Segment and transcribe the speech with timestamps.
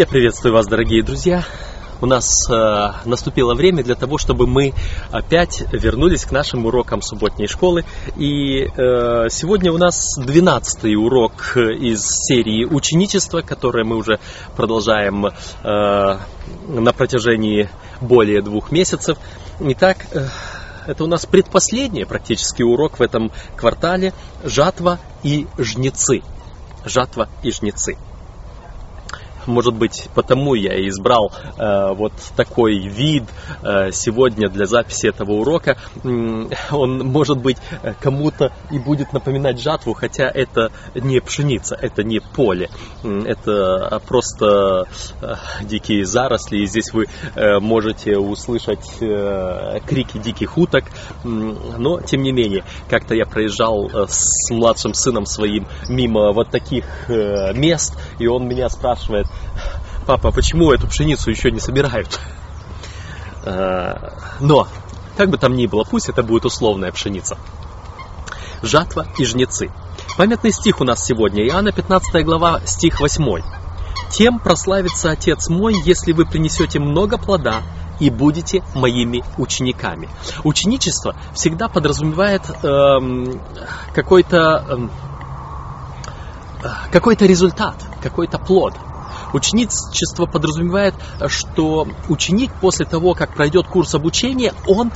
[0.00, 1.44] Я приветствую вас, дорогие друзья.
[2.00, 4.72] У нас э, наступило время для того, чтобы мы
[5.10, 7.84] опять вернулись к нашим урокам субботней школы.
[8.16, 14.20] И э, сегодня у нас 12 урок из серии ученичества, которое мы уже
[14.56, 15.32] продолжаем э,
[15.64, 17.68] на протяжении
[18.00, 19.18] более двух месяцев.
[19.60, 20.28] Итак, э,
[20.86, 24.14] это у нас предпоследний практически урок в этом квартале
[24.44, 26.22] «Жатва и жнецы».
[26.86, 27.98] Жатва и жнецы.
[29.46, 33.24] Может быть, потому я и избрал э, вот такой вид
[33.62, 35.76] э, сегодня для записи этого урока.
[36.02, 37.56] Он, может быть,
[38.00, 42.70] кому-то и будет напоминать жатву, хотя это не пшеница, это не поле.
[43.02, 44.86] Это просто
[45.20, 50.84] э, дикие заросли, и здесь вы э, можете услышать э, крики диких уток.
[51.24, 56.84] Но, тем не менее, как-то я проезжал э, с младшим сыном своим мимо вот таких
[57.08, 59.26] э, мест, и он меня спрашивает,
[60.06, 62.18] папа, почему эту пшеницу еще не собирают?
[63.44, 64.66] Э, но,
[65.16, 67.38] как бы там ни было, пусть это будет условная пшеница.
[68.62, 69.70] Жатва и жнецы.
[70.18, 73.42] Памятный стих у нас сегодня, Иоанна 15 глава, стих 8.
[74.10, 77.62] «Тем прославится Отец мой, если вы принесете много плода
[78.00, 80.08] и будете моими учениками».
[80.42, 83.40] Ученичество всегда подразумевает эм,
[83.94, 84.90] какой-то эм,
[86.90, 88.74] какой-то результат, какой-то плод–
[89.32, 90.94] Ученичество подразумевает,
[91.28, 94.92] что ученик после того, как пройдет курс обучения, он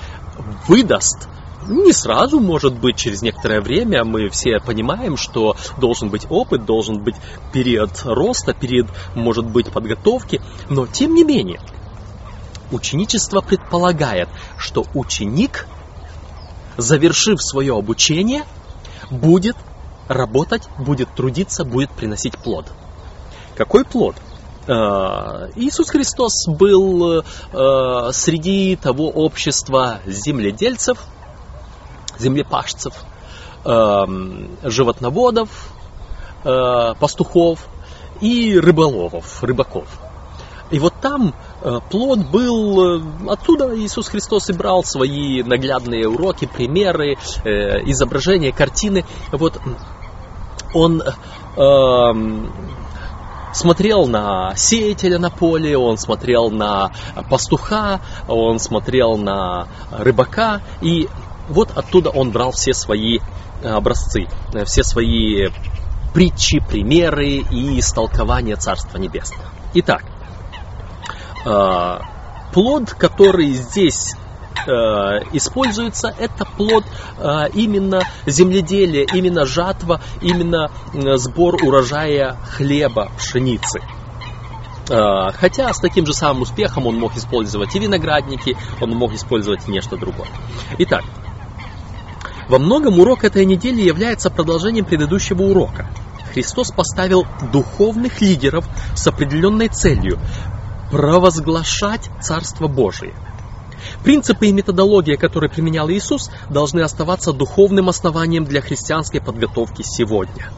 [0.68, 1.28] выдаст
[1.68, 7.02] не сразу, может быть, через некоторое время мы все понимаем, что должен быть опыт, должен
[7.02, 7.14] быть
[7.52, 11.60] период роста, период, может быть, подготовки, но тем не менее,
[12.70, 15.66] ученичество предполагает, что ученик,
[16.76, 18.44] завершив свое обучение,
[19.10, 19.56] будет
[20.08, 22.66] работать, будет трудиться, будет приносить плод.
[23.56, 24.16] Какой плод?
[24.66, 30.98] А, Иисус Христос был а, среди того общества земледельцев,
[32.18, 32.94] землепашцев,
[33.64, 34.06] а,
[34.62, 35.70] животноводов,
[36.42, 37.66] пастухов
[38.20, 39.88] и рыболовов, рыбаков.
[40.70, 41.34] И вот там
[41.88, 47.14] плод был, оттуда Иисус Христос и брал свои наглядные уроки, примеры,
[47.44, 49.06] изображения, картины.
[49.32, 49.58] Вот
[50.74, 51.02] он
[53.54, 56.90] смотрел на сеятеля на поле, он смотрел на
[57.30, 61.08] пастуха, он смотрел на рыбака, и
[61.48, 63.20] вот оттуда он брал все свои
[63.62, 64.26] образцы,
[64.66, 65.48] все свои
[66.12, 69.44] притчи, примеры и истолкования Царства Небесного.
[69.74, 70.04] Итак,
[71.44, 71.98] э,
[72.52, 74.23] плод, который здесь э,
[75.32, 76.84] используется, это плод
[77.18, 80.70] э, именно земледелия, именно жатва, именно
[81.16, 83.80] сбор урожая хлеба, пшеницы.
[84.88, 89.66] Э, хотя с таким же самым успехом он мог использовать и виноградники, он мог использовать
[89.66, 90.28] и нечто другое.
[90.78, 91.04] Итак,
[92.48, 95.88] во многом урок этой недели является продолжением предыдущего урока.
[96.32, 100.18] Христос поставил духовных лидеров с определенной целью
[100.90, 103.14] провозглашать Царство Божие–
[104.02, 110.50] Принципы и методология, которые применял Иисус, должны оставаться духовным основанием для христианской подготовки сегодня.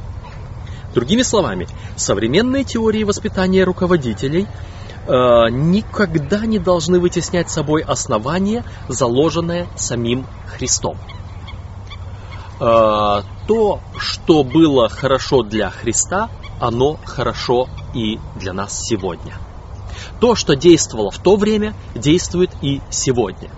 [0.94, 4.46] Другими словами, современные теории воспитания руководителей
[5.06, 10.96] э, никогда не должны вытеснять собой основание, заложенное самим Христом.
[12.58, 19.34] Э, то, что было хорошо для Христа, оно хорошо и для нас сегодня.
[20.20, 23.50] То, что действовало в то время, действует и сегодня.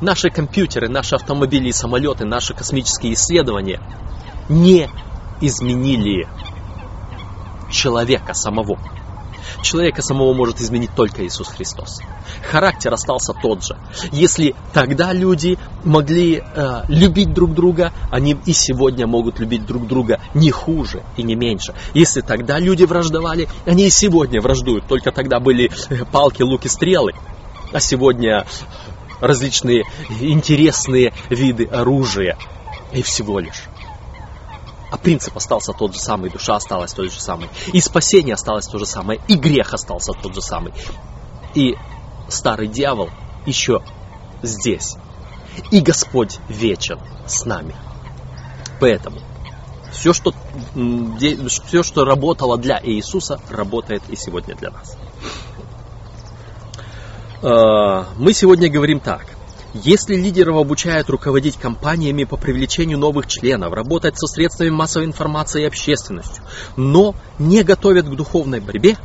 [0.00, 3.80] Наши компьютеры, наши автомобили и самолеты, наши космические исследования
[4.48, 4.88] не
[5.40, 6.28] изменили
[7.70, 8.78] человека самого.
[9.62, 12.00] Человека самого может изменить только Иисус Христос.
[12.50, 13.76] Характер остался тот же.
[14.12, 20.20] Если тогда люди могли э, любить друг друга, они и сегодня могут любить друг друга
[20.34, 21.74] не хуже и не меньше.
[21.94, 24.86] Если тогда люди враждовали, они и сегодня враждуют.
[24.86, 27.12] Только тогда были э, палки, луки, стрелы.
[27.72, 28.46] А сегодня
[29.20, 29.84] различные
[30.20, 32.36] интересные виды оружия.
[32.92, 33.64] И всего лишь.
[34.90, 37.48] А принцип остался тот же самый, душа осталась той же самой.
[37.72, 40.72] И спасение осталось то же самое, и грех остался тот же самый.
[41.54, 41.76] И
[42.28, 43.10] старый дьявол
[43.46, 43.82] еще
[44.42, 44.96] здесь.
[45.70, 47.74] И Господь вечен с нами.
[48.78, 49.18] Поэтому
[49.92, 50.34] все, что,
[50.74, 54.96] все, что работало для Иисуса, работает и сегодня для нас.
[57.42, 59.35] А, мы сегодня говорим так.
[59.84, 65.66] Если лидеров обучают руководить компаниями по привлечению новых членов, работать со средствами массовой информации и
[65.66, 66.42] общественностью,
[66.76, 68.96] но не готовят к духовной борьбе,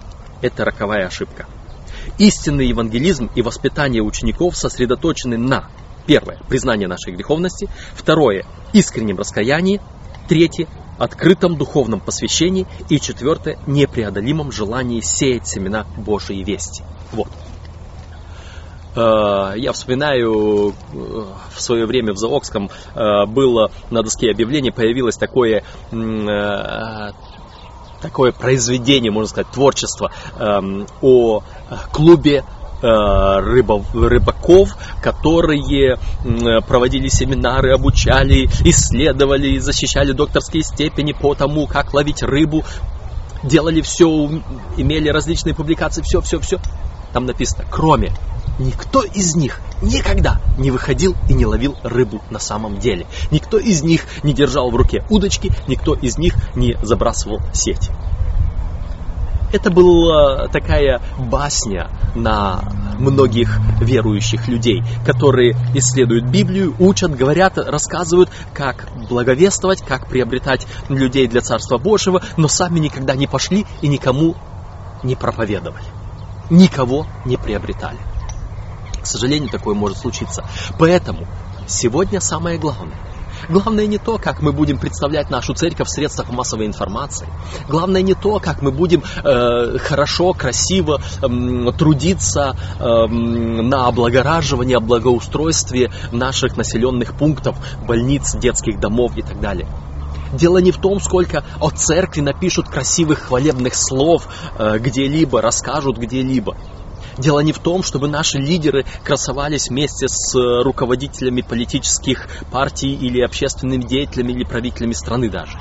[0.42, 1.46] это роковая ошибка.
[2.18, 5.70] Истинный евангелизм и воспитание учеников сосредоточены на
[6.06, 7.70] Первое– признание нашей греховности.
[7.94, 9.82] Второе– искреннем раскаянии.
[10.28, 12.66] Третье– открытом духовном посвящении.
[12.90, 16.84] И четвертое– непреодолимом желании сеять семена Божьей вести.
[17.12, 17.30] Вот.
[18.96, 20.74] Э, я вспоминаю, э,
[21.54, 25.64] в свое время в Заокском э, было на доске объявлений, появилось такое
[28.02, 31.44] такое произведение, можно сказать, творчество эм, о
[31.92, 32.44] клубе
[32.82, 36.00] рыбаков, которые
[36.68, 42.64] проводили семинары, обучали, исследовали, защищали докторские степени по тому, как ловить рыбу,
[43.44, 44.08] делали все,
[44.78, 46.60] имели различные публикации, все, все, все.
[47.14, 48.16] Там написано, кроме
[48.62, 53.08] Никто из них никогда не выходил и не ловил рыбу на самом деле.
[53.32, 57.90] Никто из них не держал в руке удочки, никто из них не забрасывал сеть.
[59.52, 62.62] Это была такая басня на
[63.00, 71.42] многих верующих людей, которые исследуют Библию, учат, говорят, рассказывают, как благовествовать, как приобретать людей для
[71.42, 74.36] Царства Божьего, но сами никогда не пошли и никому
[75.02, 75.84] не проповедовали.
[76.52, 77.98] Никого не приобретали.
[79.02, 80.44] К сожалению, такое может случиться.
[80.78, 81.28] Поэтому
[81.68, 82.98] сегодня самое главное.
[83.50, 87.28] Главное не то, как мы будем представлять нашу церковь в средствах массовой информации.
[87.68, 95.92] Главное не то, как мы будем э, хорошо, красиво э, трудиться э, на облагораживании, облагоустройстве
[96.12, 97.56] наших населенных пунктов,
[97.88, 99.68] больниц, детских домов и так далее.
[100.34, 104.28] Дело не в том, сколько о церкви напишут красивых хвалебных слов
[104.58, 106.56] э, где-либо, расскажут где-либо.
[107.22, 113.22] Дело не в том, чтобы наши лидеры красовались вместе с э, руководителями политических партий или
[113.22, 115.56] общественными деятелями или правителями страны даже.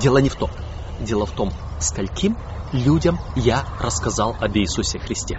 [0.00, 0.50] Дело не в том.
[0.98, 2.36] Дело в том, скольким
[2.72, 5.38] людям я рассказал об Иисусе Христе.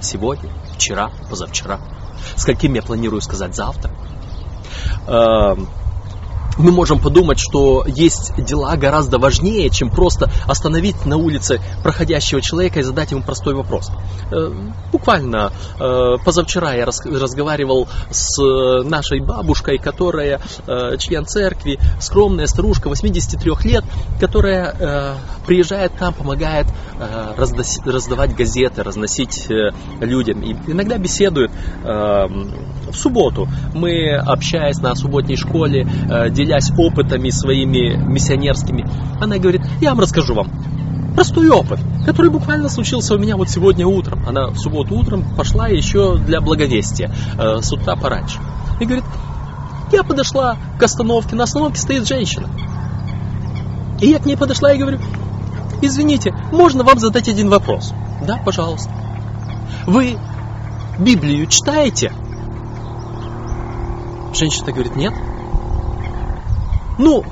[0.00, 1.78] Сегодня, вчера, позавчера.
[2.36, 3.92] Скольким я планирую сказать завтра.
[6.58, 12.80] Мы можем подумать, что есть дела гораздо важнее, чем просто остановить на улице проходящего человека
[12.80, 13.90] и задать ему простой вопрос.
[14.30, 14.50] Э,
[14.90, 18.42] буквально э, позавчера я разговаривал с
[18.84, 23.84] нашей бабушкой, которая э, член церкви, скромная старушка, 83 лет,
[24.18, 25.16] которая
[25.46, 26.66] приезжает к нам, помогает
[27.36, 29.46] раздавать газеты, разносить
[30.00, 30.42] людям.
[30.42, 31.50] И иногда беседует
[31.82, 33.48] в субботу.
[33.74, 35.86] Мы, общаясь на субботней школе,
[36.46, 38.88] делясь опытами своими миссионерскими,
[39.20, 40.50] она говорит, я вам расскажу вам
[41.14, 44.22] простой опыт, который буквально случился у меня вот сегодня утром.
[44.28, 48.38] Она в субботу утром пошла еще для благовестия, э, с утра пораньше.
[48.80, 49.04] И говорит,
[49.92, 52.48] я подошла к остановке, на остановке стоит женщина.
[54.00, 54.98] И я к ней подошла и говорю,
[55.80, 57.92] извините, можно вам задать один вопрос?
[58.26, 58.90] Да, пожалуйста.
[59.86, 60.18] Вы
[60.98, 62.12] Библию читаете?
[64.34, 65.14] Женщина говорит, нет.
[66.98, 67.24] Ну,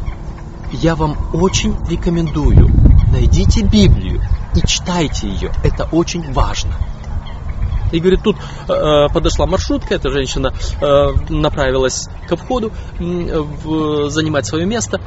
[0.72, 2.69] я вам очень рекомендую,
[3.11, 4.22] найдите Библию
[4.55, 5.52] и читайте ее.
[5.62, 6.72] Это очень важно.
[7.93, 8.37] И говорит, тут
[8.69, 15.00] э, подошла маршрутка, эта женщина э, направилась ко входу, э, в, занимать свое место.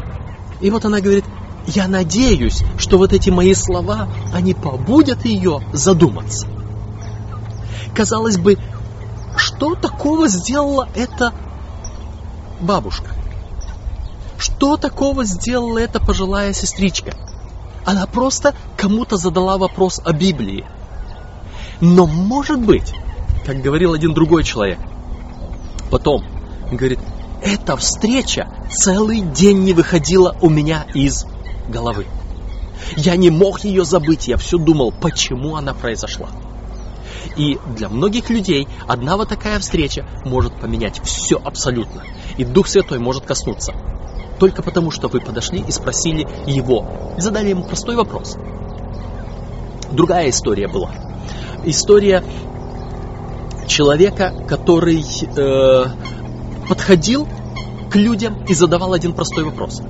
[0.62, 1.26] И вот она говорит,
[1.68, 6.48] я надеюсь, что вот эти мои слова, они побудят ее задуматься.
[7.94, 8.58] Казалось бы,
[9.36, 11.34] что такого сделала эта
[12.62, 13.17] бабушка?
[14.38, 17.14] Что такого сделала эта пожилая сестричка?
[17.86, 20.66] Она просто кому-то задала вопрос о Библии.
[21.82, 22.94] Но может быть,
[23.46, 24.80] как говорил один другой человек,
[25.90, 26.24] потом,
[26.72, 27.00] говорит,
[27.42, 31.26] эта встреча целый день не выходила у меня из
[31.68, 32.06] головы.
[32.96, 36.30] Я не мог ее забыть, я все думал, почему она произошла.
[37.36, 42.04] И для многих людей одна вот такая встреча может поменять все абсолютно.
[42.38, 43.74] И Дух Святой может коснуться
[44.40, 46.86] только потому, что вы подошли и спросили его,
[47.18, 48.38] и задали ему простой вопрос.
[49.92, 50.92] Другая история была.
[51.66, 52.24] История
[53.68, 55.86] человека, который э,
[56.68, 57.28] подходил
[57.90, 59.82] к людям и задавал один простой вопрос.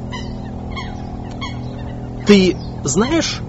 [2.25, 3.41] Ты знаешь,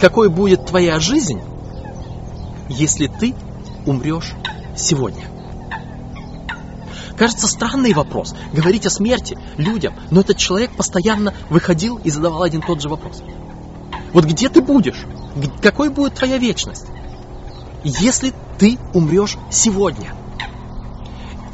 [0.00, 1.40] какой будет твоя жизнь,
[2.68, 3.34] если ты
[3.86, 4.32] умрешь
[4.76, 5.24] сегодня?
[7.16, 8.34] Кажется странный вопрос.
[8.52, 9.94] Говорить о смерти людям.
[10.10, 13.22] Но этот человек постоянно выходил и задавал один тот же вопрос.
[14.12, 15.04] Вот где ты будешь?
[15.62, 16.86] Какой будет твоя вечность?
[17.84, 20.14] Если ты умрешь сегодня.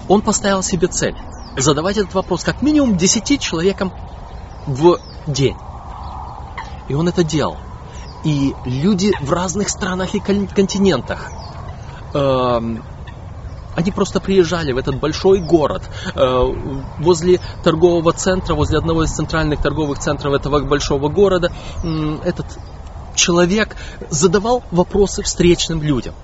[0.09, 1.16] Он поставил себе цель
[1.57, 3.92] задавать этот вопрос как минимум 10 человекам
[4.66, 5.57] в день.
[6.88, 7.57] И он это делал.
[8.25, 11.31] И люди в разных странах и континентах
[12.14, 12.83] эм,
[13.75, 15.83] они просто приезжали в этот большой город,
[16.14, 16.45] э,
[16.99, 21.52] возле торгового центра, возле одного из центральных торговых центров этого большого города,
[22.25, 22.47] этот
[23.14, 23.76] человек
[24.11, 26.14] задавал вопросы встречным людям.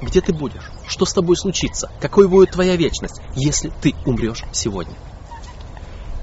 [0.00, 0.70] Где ты будешь?
[0.86, 1.90] Что с тобой случится?
[2.00, 4.94] Какой будет твоя вечность, если ты умрешь сегодня?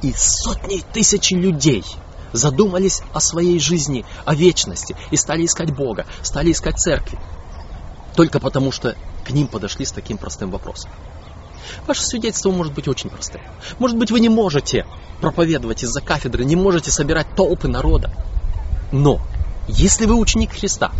[0.01, 1.83] И сотни тысяч людей
[2.31, 7.19] задумались о своей жизни, о вечности и стали искать Бога, стали искать церкви.
[8.15, 10.89] Только потому, что к ним подошли с таким простым вопросом.
[11.87, 13.41] Ваше свидетельство может быть очень простым.
[13.79, 14.85] Может быть, вы не можете
[15.19, 18.11] проповедовать из-за кафедры, не можете собирать толпы народа.
[18.91, 19.21] Но,
[19.67, 20.91] если вы ученик Христа,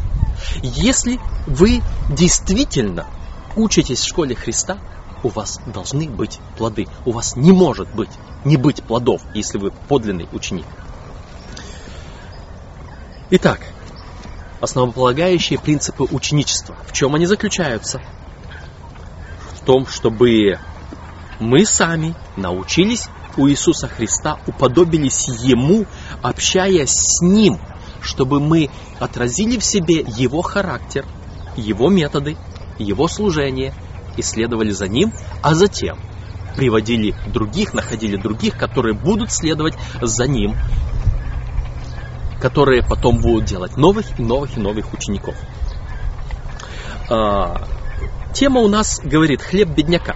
[0.62, 3.08] если вы действительно
[3.56, 4.78] учитесь в школе Христа,
[5.24, 6.88] у вас должны быть плоды.
[7.06, 8.10] У вас не может быть
[8.44, 10.66] не быть плодов, если вы подлинный ученик.
[13.30, 13.62] Итак,
[14.62, 16.78] основополагающие принципы ученичества.
[16.88, 18.02] В чем они заключаются?
[19.56, 20.60] В том, чтобы
[21.40, 25.86] мы сами научились у Иисуса Христа, уподобились Ему,
[26.22, 27.60] общаясь с Ним,
[28.02, 31.06] чтобы мы отразили в себе Его характер,
[31.56, 32.38] Его методы,
[32.78, 33.74] Его служение,
[34.18, 35.98] исследовали за Ним, а затем
[36.56, 40.56] приводили других, находили других, которые будут следовать за Ним
[42.42, 45.36] которые потом будут делать новых и новых и новых учеников.
[47.10, 47.68] А,
[48.34, 50.16] тема у нас говорит хлеб бедняка.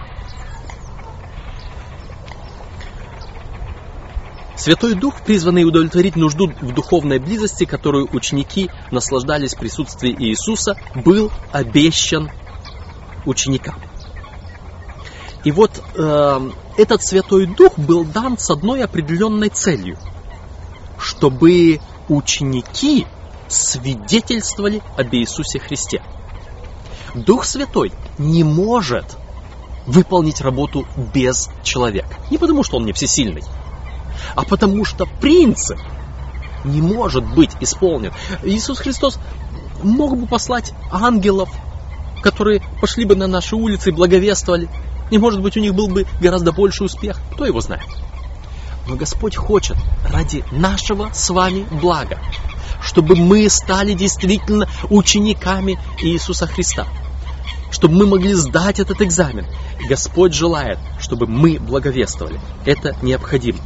[4.56, 11.30] Святой Дух, призванный удовлетворить нужду в духовной близости, которую ученики наслаждались в присутствии Иисуса, был
[11.52, 12.30] обещан
[13.26, 13.76] ученикам.
[15.44, 19.96] И вот э, этот Святой Дух был дан с одной определенной целью,
[20.98, 23.06] чтобы ученики
[23.48, 26.02] свидетельствовали об Иисусе Христе.
[27.14, 29.16] Дух Святой не может
[29.86, 32.16] выполнить работу без человека.
[32.30, 33.42] Не потому, что он не всесильный,
[34.34, 35.78] а потому что принцип
[36.64, 38.12] не может быть исполнен.
[38.42, 39.18] Иисус Христос
[39.82, 41.48] мог бы послать ангелов,
[42.22, 44.68] которые пошли бы на наши улицы и благовествовали.
[45.10, 47.20] И может быть у них был бы гораздо больше успех.
[47.32, 47.84] Кто его знает?
[48.86, 52.18] Но Господь хочет ради нашего с вами блага,
[52.80, 56.86] чтобы мы стали действительно учениками Иисуса Христа,
[57.72, 59.46] чтобы мы могли сдать этот экзамен.
[59.88, 62.40] Господь желает, чтобы мы благовествовали.
[62.64, 63.58] Это необходимо.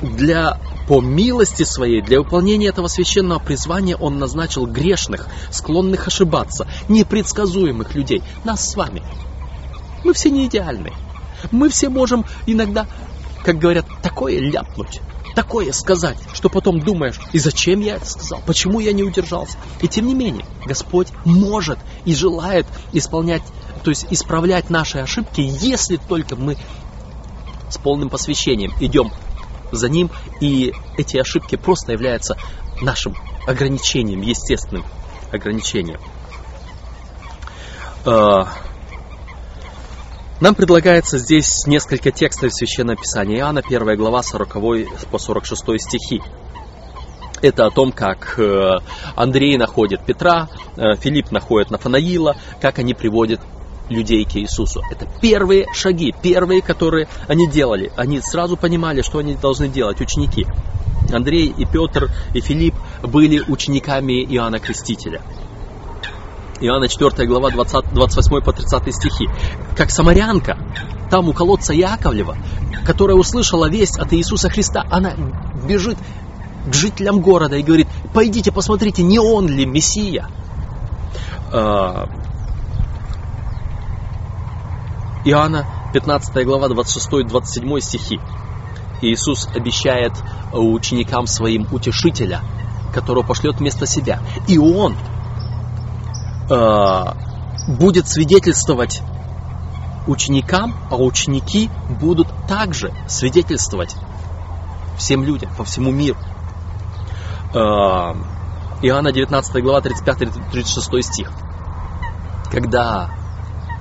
[0.00, 7.94] Для, по милости своей, для выполнения этого священного призвания Он назначил грешных, склонных ошибаться, непредсказуемых
[7.94, 9.02] людей, нас с вами.
[10.02, 10.92] Мы все не идеальны.
[11.50, 12.86] Мы все можем иногда
[13.44, 15.00] как говорят, такое ляпнуть,
[15.34, 19.58] такое сказать, что потом думаешь, и зачем я это сказал, почему я не удержался.
[19.80, 23.42] И тем не менее, Господь может и желает исполнять,
[23.82, 26.56] то есть исправлять наши ошибки, если только мы
[27.70, 29.10] с полным посвящением идем
[29.70, 32.36] за Ним, и эти ошибки просто являются
[32.80, 34.84] нашим ограничением, естественным
[35.32, 36.00] ограничением.
[40.42, 44.52] Нам предлагается здесь несколько текстов Священного Писания Иоанна, 1 глава 40
[45.08, 46.20] по 46 стихи.
[47.40, 48.78] Это о том, как э,
[49.14, 53.40] Андрей находит Петра, э, Филипп находит Нафанаила, как они приводят
[53.88, 54.82] людей к Иисусу.
[54.90, 57.92] Это первые шаги, первые, которые они делали.
[57.96, 60.44] Они сразу понимали, что они должны делать, ученики.
[61.12, 65.22] Андрей и Петр и Филипп были учениками Иоанна Крестителя.
[66.60, 69.28] Иоанна 4 глава 20, 28 по 30 стихи.
[69.76, 70.56] Как самарянка,
[71.10, 72.36] там у колодца Яковлева,
[72.86, 75.14] которая услышала весть от Иисуса Христа, она
[75.66, 75.98] бежит
[76.66, 80.28] к жителям города и говорит, пойдите посмотрите, не он ли Мессия.
[81.52, 82.08] А,
[85.24, 88.20] Иоанна 15 глава 26-27 стихи.
[89.02, 90.12] Иисус обещает
[90.52, 92.40] ученикам своим утешителя,
[92.94, 94.20] которого пошлет вместо себя.
[94.46, 94.96] И он
[96.48, 99.02] будет свидетельствовать
[100.06, 101.70] ученикам, а ученики
[102.00, 103.94] будут также свидетельствовать
[104.96, 106.18] всем людям, по всему миру.
[107.54, 107.58] Э,
[108.82, 111.30] Иоанна 19 глава 35-36 стих.
[112.50, 113.10] Когда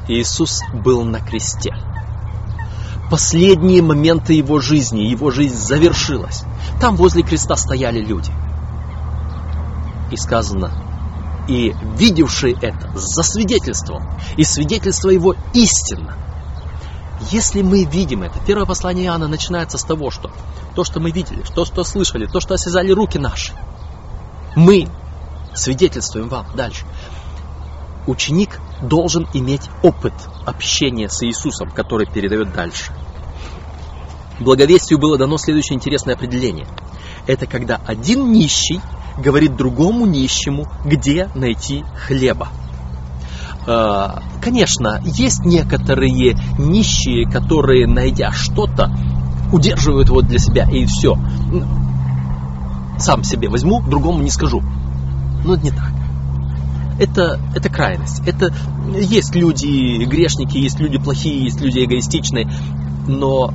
[0.08, 1.75] Иисус был на кресте,
[3.10, 6.44] последние моменты его жизни, его жизнь завершилась.
[6.80, 8.32] Там возле креста стояли люди.
[10.12, 10.90] И сказано,
[11.48, 14.01] и видевший это засвидетельствовал,
[14.38, 16.17] и свидетельство его истинно.
[17.29, 20.31] Если мы видим это, первое послание Иоанна начинается с того, что
[20.75, 23.53] то, что мы видели, то, что слышали, то, что осязали руки наши,
[24.55, 24.88] Мы
[25.53, 26.86] свидетельствуем вам дальше.
[28.07, 30.13] Ученик должен иметь опыт
[30.45, 32.91] общения с Иисусом, который передает дальше.
[34.39, 36.67] Благовестию было дано следующее интересное определение.
[37.27, 38.81] Это когда один нищий
[39.18, 42.50] говорит другому нищему, где найти хлеба.
[43.68, 48.91] А, конечно, есть некоторые нищие, которые, найдя что-то,
[49.51, 51.18] удерживают его для себя, и все.
[52.98, 54.62] Сам себе возьму, другому не скажу.
[55.44, 55.91] Но это не так.
[57.00, 58.22] Это, это крайность.
[58.27, 58.53] Это
[58.96, 62.50] есть люди грешники, есть люди плохие, есть люди эгоистичные.
[63.08, 63.53] Но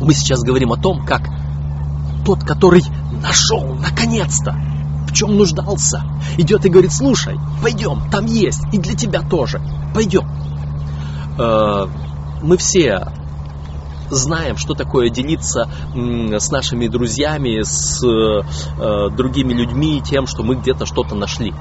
[0.00, 1.28] мы сейчас говорим о том, как
[2.24, 2.82] тот, который
[3.24, 4.54] нашел, наконец-то,
[5.08, 6.02] в чем нуждался,
[6.36, 9.60] идет и говорит, слушай, пойдем, там есть, и для тебя тоже,
[9.94, 10.28] пойдем.
[11.38, 11.86] Э,
[12.42, 13.08] мы все
[14.10, 20.84] знаем, что такое делиться с нашими друзьями, с э, другими людьми тем, что мы где-то
[20.84, 21.54] что-то нашли.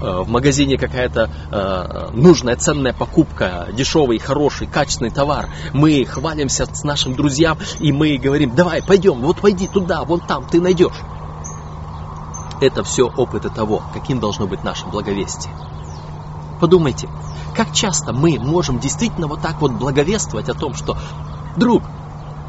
[0.00, 5.48] Э, в магазине какая-то э, нужная, ценная покупка, дешевый, хороший, качественный товар.
[5.72, 10.46] Мы хвалимся с нашим друзьям, и мы говорим, давай, пойдем, вот пойди туда, вон там,
[10.46, 11.00] ты найдешь.
[12.60, 15.52] Это все опыты того, каким должно быть наше благовестие.
[16.60, 17.08] Подумайте,
[17.56, 20.96] как часто мы можем действительно вот так вот благовествовать о том, что
[21.56, 21.82] Друг,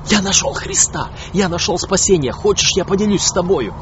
[0.10, 3.74] я нашел Христа, я нашел спасение, хочешь, я поделюсь с тобою?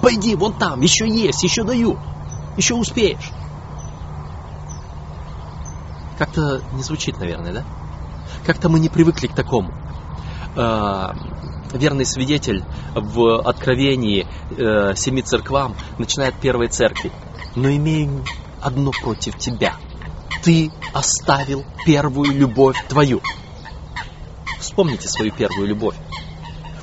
[0.00, 1.98] Пойди, вон там, еще есть, еще даю,
[2.56, 3.30] еще успеешь.
[6.18, 7.64] Как-то не звучит, наверное, да?
[8.46, 9.72] Как-то мы не привыкли к такому.
[10.56, 11.14] А,
[11.72, 12.62] верный свидетель
[12.94, 17.10] в откровении э, семи церквам начинает первой церкви.
[17.54, 18.24] Но имею
[18.60, 19.76] одно против тебя.
[20.42, 23.20] Ты оставил первую любовь твою.
[24.58, 25.96] Вспомните свою первую любовь.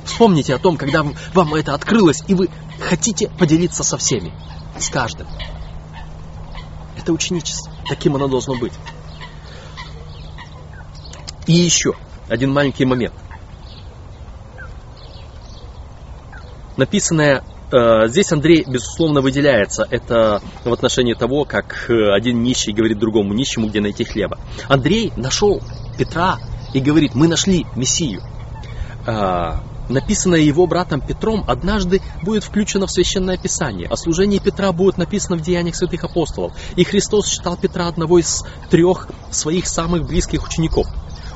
[0.04, 2.48] Вспомните о том, когда вам это открылось, и вы
[2.80, 4.32] хотите поделиться со всеми,
[4.78, 5.26] с каждым.
[7.10, 7.72] Это ученичество.
[7.88, 8.72] Таким оно должно быть.
[11.48, 11.94] И еще
[12.28, 13.14] один маленький момент.
[16.76, 17.42] Написанное
[17.72, 19.88] э, здесь Андрей, безусловно, выделяется.
[19.90, 24.38] Это в отношении того, как э, один нищий говорит другому нищему, где найти хлеба.
[24.68, 25.60] Андрей нашел
[25.98, 26.38] Петра
[26.72, 28.22] и говорит, мы нашли Мессию.
[29.04, 33.88] А, написанное его братом Петром однажды будет включено в Священное Писание.
[33.88, 36.52] О служении Петра будет написано в Деяниях Святых Апостолов.
[36.76, 40.86] И Христос считал Петра одного из трех своих самых близких учеников.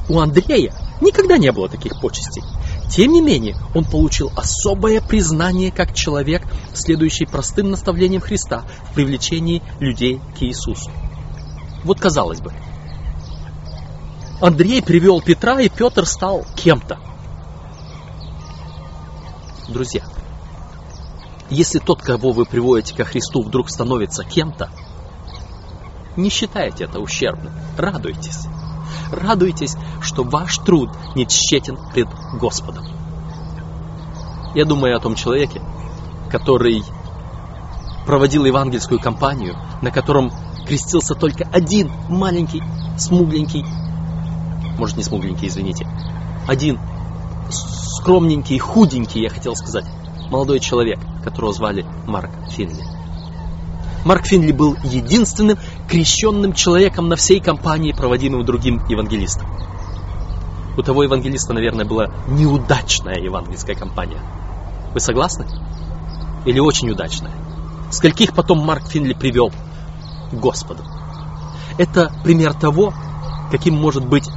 [0.09, 2.43] У Андрея никогда не было таких почестей.
[2.91, 6.43] Тем не менее, он получил особое признание как человек,
[6.75, 10.91] следующий простым наставлениям Христа в привлечении людей к Иисусу.
[11.85, 12.53] Вот казалось бы,
[14.41, 16.99] Андрей привел Петра, и Петр стал кем-то.
[19.69, 20.03] Друзья,
[21.51, 24.71] если тот, кого вы приводите ко Христу, вдруг становится кем-то,
[26.17, 27.53] не считайте это ущербным.
[27.77, 28.47] Радуйтесь.
[29.11, 32.85] Радуйтесь, что ваш труд не тщетен пред Господом.
[34.55, 35.61] Я думаю о том человеке,
[36.31, 36.85] который
[38.07, 40.31] проводил евангельскую кампанию, на котором
[40.67, 42.63] крестился только один маленький,
[42.99, 43.65] смугленький
[44.79, 45.87] может не смугленький, извините,
[46.47, 46.79] один
[48.05, 49.87] скромненький, худенький, я хотел сказать,
[50.31, 52.85] молодой человек, которого звали Марк Финли.
[54.05, 55.57] Марк Финли был единственным
[55.89, 59.49] крещенным человеком на всей компании, проводимым другим евангелистом.
[60.77, 64.21] У того евангелиста, наверное, была неудачная евангельская кампания.
[64.93, 65.47] Вы согласны?
[66.45, 67.33] Или очень удачная?
[67.91, 69.51] Скольких потом Марк Финли привел
[70.31, 70.85] к Господу?
[71.79, 72.93] Это пример того,
[73.51, 74.29] каким может быть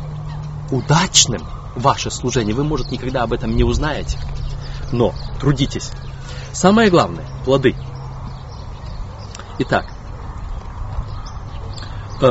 [0.71, 1.41] удачным
[1.77, 2.55] ваше служение.
[2.55, 4.17] Вы, может, никогда об этом не узнаете,
[4.91, 5.91] но трудитесь.
[6.51, 7.75] Самое главное– плоды.
[9.59, 9.85] Итак,
[12.21, 12.27] э,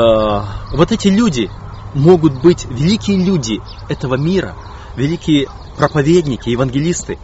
[0.76, 1.50] вот эти люди
[1.94, 4.54] могут быть великие люди этого мира,
[4.96, 7.18] великие проповедники, евангелисты,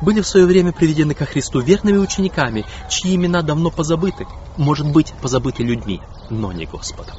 [0.00, 5.12] были в свое время приведены ко Христу верными учениками, чьи имена давно позабыты, может быть,
[5.22, 7.16] позабыты людьми, но не Господом.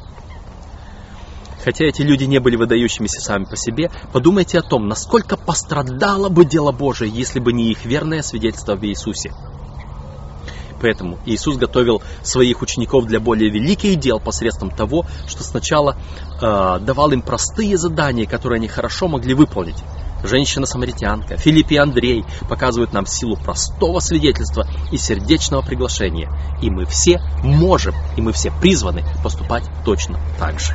[1.67, 6.45] Хотя эти люди не были выдающимися сами по себе, подумайте о том, насколько пострадало бы
[6.45, 9.33] дело Божие, если бы не их верное свидетельство в Иисусе.
[10.81, 15.97] Поэтому Иисус готовил своих учеников для более великих дел посредством того, что сначала
[16.41, 19.83] э, давал им простые задания, которые они хорошо могли выполнить.
[20.23, 26.31] Женщина-самаритянка, Филипп и Андрей показывают нам силу простого свидетельства и сердечного приглашения.
[26.61, 30.73] И мы все можем, и мы все призваны поступать точно так же.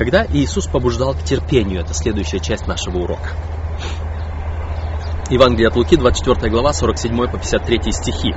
[0.00, 3.28] Когда Иисус побуждал к терпению, это следующая часть нашего урока.
[5.28, 8.34] Евангелие от Луки, 24 глава, 47 по 53 стихи.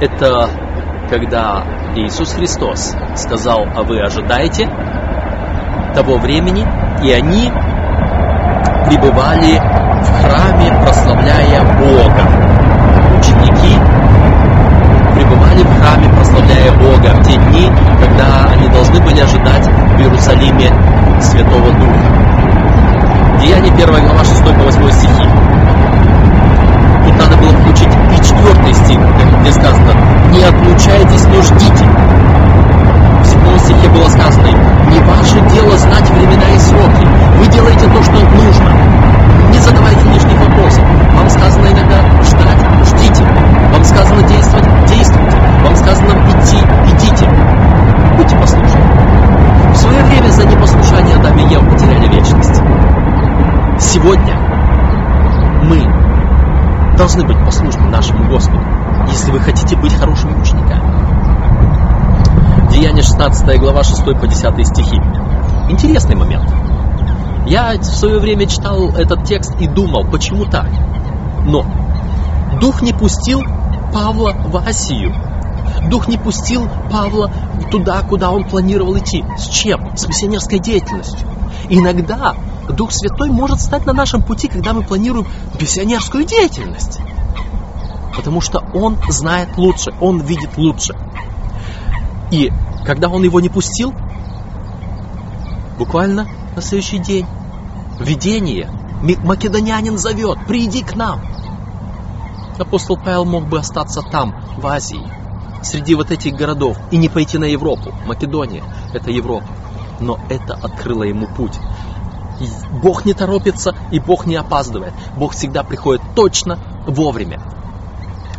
[0.00, 0.50] Это
[1.08, 4.66] когда Иисус Христос сказал, а вы ожидаете
[5.94, 6.66] того времени,
[7.06, 7.52] и они
[8.88, 9.54] пребывали
[10.02, 12.26] в храме, прославляя Бога.
[13.20, 13.78] Ученики
[15.14, 18.53] пребывали в храме, прославляя Бога в те дни, когда
[18.94, 20.70] должны были ожидать в Иерусалиме
[21.20, 23.40] Святого Духа.
[23.40, 25.28] Деяние 1 глава 6 по 8 стихи.
[27.04, 29.00] Тут надо было включить и четвертый стих,
[29.40, 29.92] где сказано
[30.30, 31.84] «Не отлучайтесь, но ждите».
[33.22, 34.48] В седьмом стихе было сказано
[34.90, 37.06] «Не ваше дело знать времена и сроки.
[37.38, 38.70] Вы делаете то, что нужно.
[39.50, 40.84] Не задавайте лишних вопросов.
[41.16, 43.24] Вам сказано иногда ждать, ждите.
[43.72, 45.36] Вам сказано действовать, действуйте.
[45.64, 46.58] Вам сказано идти,
[46.92, 47.28] идите.
[48.16, 48.80] Будьте послушны.
[49.72, 52.62] В свое время за непослушание Адам и Ева потеряли вечность.
[54.04, 54.36] Сегодня
[55.62, 55.78] мы
[56.98, 58.60] должны быть послушны нашему Господу,
[59.08, 60.82] если вы хотите быть хорошими учениками.
[62.70, 65.00] Деяние 16 глава 6 по 10 стихи.
[65.70, 66.44] Интересный момент.
[67.46, 70.68] Я в свое время читал этот текст и думал, почему так.
[71.46, 71.64] Но
[72.60, 73.40] Дух не пустил
[73.94, 75.14] Павла в Асию.
[75.88, 77.30] Дух не пустил Павла
[77.70, 79.24] туда, куда он планировал идти.
[79.38, 79.96] С чем?
[79.96, 81.26] С миссионерской деятельностью.
[81.70, 82.34] Иногда
[82.76, 85.26] Дух Святой может стать на нашем пути, когда мы планируем
[85.60, 87.00] миссионерскую деятельность.
[88.16, 90.94] Потому что Он знает лучше, Он видит лучше.
[92.30, 92.50] И
[92.84, 93.92] когда Он его не пустил,
[95.78, 97.26] буквально на следующий день,
[98.00, 98.70] видение,
[99.02, 101.20] македонянин зовет, приди к нам.
[102.58, 105.02] Апостол Павел мог бы остаться там, в Азии,
[105.62, 107.92] среди вот этих городов, и не пойти на Европу.
[108.06, 109.46] Македония– это Европа.
[110.00, 111.58] Но это открыло ему путь.
[112.82, 114.92] Бог не торопится, и Бог не опаздывает.
[115.16, 117.40] Бог всегда приходит точно вовремя.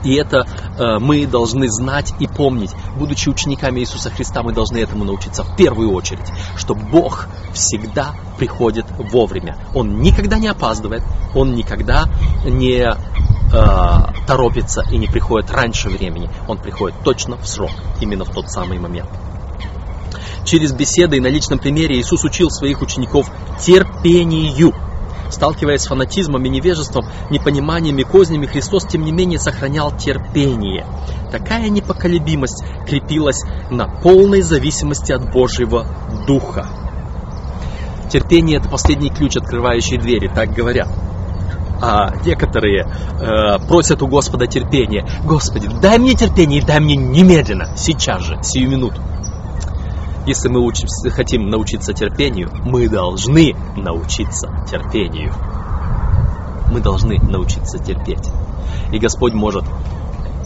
[0.06, 0.46] И это
[0.78, 2.72] э, мы должны знать и помнить.
[2.96, 8.86] Будучи учениками Иисуса Христа, мы должны этому научиться в первую очередь, что Бог всегда приходит
[9.12, 9.58] вовремя.
[9.74, 11.04] Он никогда не опаздывает,
[11.34, 12.06] Он никогда
[12.46, 16.30] не э, торопится и не приходит раньше времени.
[16.48, 19.10] Он приходит точно в срок, именно в тот самый момент.
[20.46, 24.74] Через беседы и на личном примере Иисус учил своих учеников терпению.
[25.32, 30.86] Сталкиваясь с фанатизмом и невежеством, непониманием и кознями, Христос, тем не менее, сохранял терпение.
[31.32, 35.88] Такая непоколебимость крепилась на полной зависимости от Божьего
[36.28, 36.68] Духа.
[38.12, 40.90] Терпение– это последний ключ, открывающий двери, так говорят.
[41.82, 45.06] А некоторые э, просят у Господа терпения.
[45.26, 49.02] Господи, дай мне терпение и дай мне немедленно, сейчас же, сию минуту.
[50.26, 55.32] Если мы учимся, хотим научиться терпению, мы должны научиться терпению.
[56.72, 58.32] Мы должны научиться терпеть.
[58.92, 59.66] И Господь может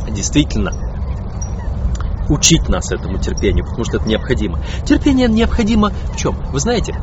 [0.09, 0.73] действительно
[2.29, 4.59] учить нас этому терпению, потому что это необходимо.
[4.85, 6.35] Терпение необходимо в чем?
[6.51, 6.95] Вы знаете,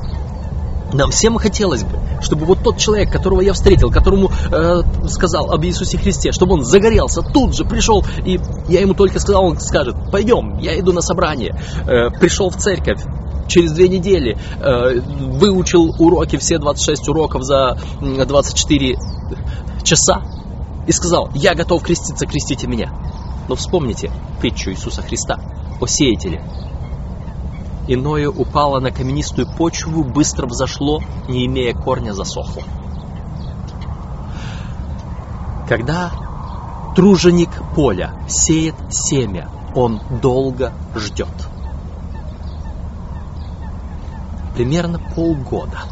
[0.93, 5.65] нам всем хотелось бы, чтобы вот тот человек, которого я встретил, которому э, сказал об
[5.65, 9.97] Иисусе Христе, чтобы он загорелся, тут же пришел, и я ему только сказал, он скажет,
[10.11, 13.03] пойдем, я иду на собрание, э, пришел в церковь,
[13.49, 18.97] через две недели э, выучил уроки, все 26 уроков за 24
[19.83, 20.23] часа,
[20.87, 22.93] и сказал, я готов креститься, крестите меня.
[23.49, 25.39] Но вспомните притчу Иисуса Христа
[25.81, 26.43] о сеятеле,
[27.89, 32.65] Иное упало на каменистую почву, быстро взошло, не имея корня, засохло.
[35.69, 36.11] Когда
[36.97, 41.29] труженик поля сеет семя, он долго ждет.
[44.55, 45.83] Примерно полгода.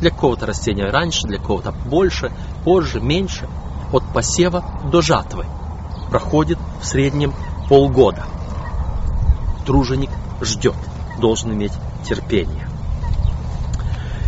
[0.00, 2.32] Для какого-то растения раньше, для какого-то больше,
[2.64, 3.46] позже, меньше.
[3.92, 5.44] От посева до жатвы
[6.08, 7.34] проходит в среднем
[7.68, 8.24] полгода.
[9.66, 10.76] Труженик ждет
[11.20, 11.72] должен иметь
[12.08, 12.66] терпение.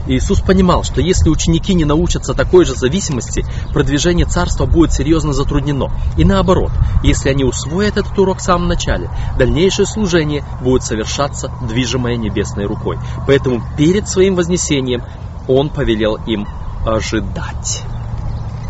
[0.07, 5.93] Иисус понимал, что если ученики не научатся такой же зависимости, продвижение царства будет серьезно затруднено.
[6.17, 6.73] И наоборот,
[7.05, 12.99] если они усвоят этот урок в самом начале, дальнейшее служение будет совершаться движимое небесной рукой.
[13.27, 15.05] Поэтому перед своим вознесением
[15.47, 16.49] Он повелел им
[16.85, 17.83] ожидать.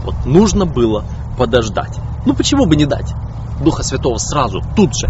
[0.05, 1.05] Вот нужно было
[1.39, 1.99] подождать.
[2.27, 3.15] Ну почему бы не дать?
[3.63, 5.09] Духа Святого сразу, тут же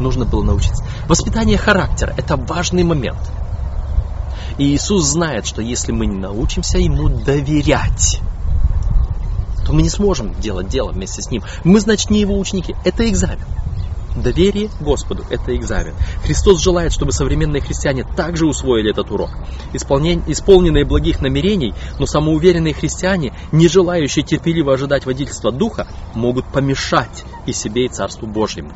[0.00, 0.84] нужно было научиться.
[1.08, 3.18] Воспитание характера– это важный момент.
[4.56, 8.20] И Иисус знает, что если мы не научимся Ему доверять,
[9.66, 11.42] то мы не сможем делать дело вместе с Ним.
[11.64, 12.74] Мы, значит, не Его ученики.
[12.84, 13.44] Это экзамен.
[14.16, 15.92] Доверие Господу– это экзамен.
[16.22, 19.30] Христос желает, чтобы современные христиане также усвоили этот урок.
[19.72, 27.52] Исполненные благих намерений, но самоуверенные христиане, не желающие терпеливо ожидать водительства Духа, могут помешать и
[27.52, 28.70] себе, и Царству Божьему.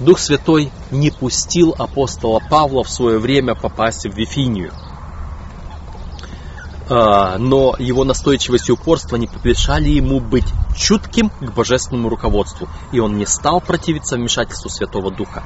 [0.00, 4.72] Дух Святой не пустил апостола Павла в свое время попасть в Вифинию–
[6.90, 12.98] а, но его настойчивость и упорство не помешали ему быть чутким к божественному руководству, и
[12.98, 15.44] он не стал противиться вмешательству Святого Духа.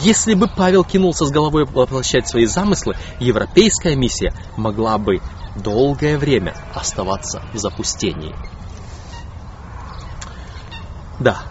[0.00, 5.20] Если бы Павел кинулся с головой воплощать свои замыслы, европейская миссия могла бы
[5.54, 8.34] долгое время оставаться в запустении.
[11.20, 11.42] Да,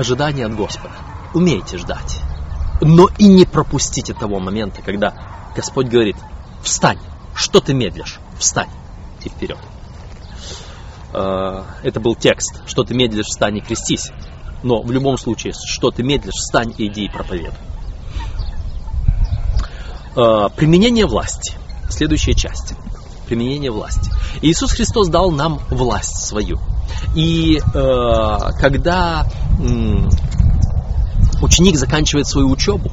[0.00, 0.94] ожидание от Господа.
[1.34, 2.20] Умейте ждать.
[2.80, 5.14] Но и не пропустите того момента, когда
[5.54, 6.16] Господь говорит,
[6.62, 6.98] встань,
[7.34, 8.18] что ты медлишь?
[8.38, 8.70] Встань
[9.22, 9.58] и вперед.
[11.12, 12.62] А, это был текст.
[12.66, 14.10] Что ты медлишь, встань и крестись.
[14.62, 17.52] Но в любом случае, что ты медлишь, встань и иди и проповедуй.
[20.16, 21.54] А, применение власти.
[21.90, 22.74] Следующая часть.
[23.26, 24.10] Применение власти.
[24.40, 26.58] Иисус Христос дал нам власть свою.
[27.14, 29.26] И э, когда
[29.58, 30.08] э,
[31.42, 32.90] ученик заканчивает свою учебу,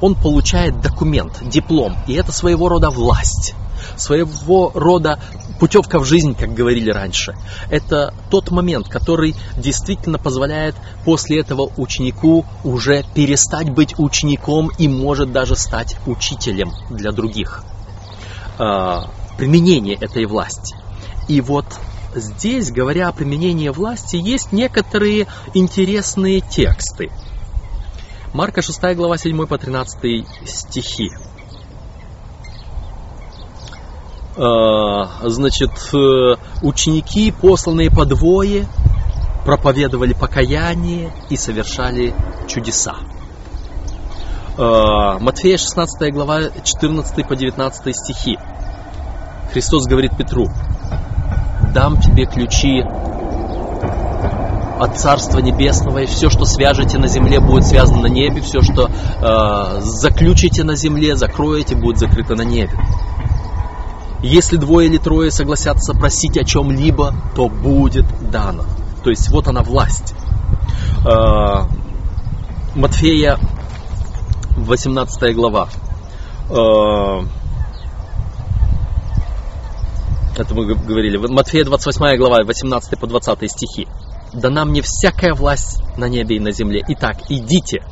[0.00, 3.54] он получает документ, диплом, и это своего рода власть
[3.96, 5.18] своего рода
[5.58, 7.34] путевка в жизнь, как говорили раньше.
[7.70, 15.32] Это тот момент, который действительно позволяет после этого ученику уже перестать быть учеником и может
[15.32, 17.64] даже стать учителем для других.
[18.58, 20.76] А, применение этой власти.
[21.28, 21.66] И вот
[22.14, 27.10] здесь, говоря о применении власти, есть некоторые интересные тексты.
[28.32, 31.10] Марка 6 глава 7 по 13 стихи.
[34.36, 38.66] А, значит, э, ученики, посланные по двое,
[39.44, 42.14] проповедовали покаяние и совершали
[42.48, 42.96] чудеса.
[44.56, 48.38] А, Матфея 16 глава 14 по 19 стихи.
[49.52, 50.48] Христос говорит Петру,
[51.72, 52.82] дам тебе ключи
[54.82, 58.88] от Царства Небесного, и все, что свяжете на земле, будет связано на небе, все, что
[58.90, 62.72] э, заключите на земле, закроете, будет закрыто на небе.
[64.22, 68.64] Если двое или трое согласятся просить о чем-либо, то будет дано.
[69.02, 70.14] То есть вот она власть.
[71.04, 71.66] А,
[72.76, 73.38] Матфея
[74.56, 75.68] 18 глава.
[76.50, 77.24] А,
[80.36, 81.16] это мы говорили.
[81.16, 83.86] Матфея 28 глава, 18 по 20 стихи.
[84.32, 86.82] Да нам не всякая власть на небе и на земле.
[86.88, 87.84] Итак, идите,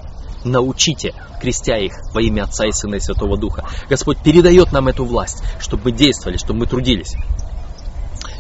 [0.45, 3.67] научите, крестя их во имя Отца и Сына и Святого Духа.
[3.89, 7.15] Господь передает нам эту власть, чтобы мы действовали, чтобы мы трудились.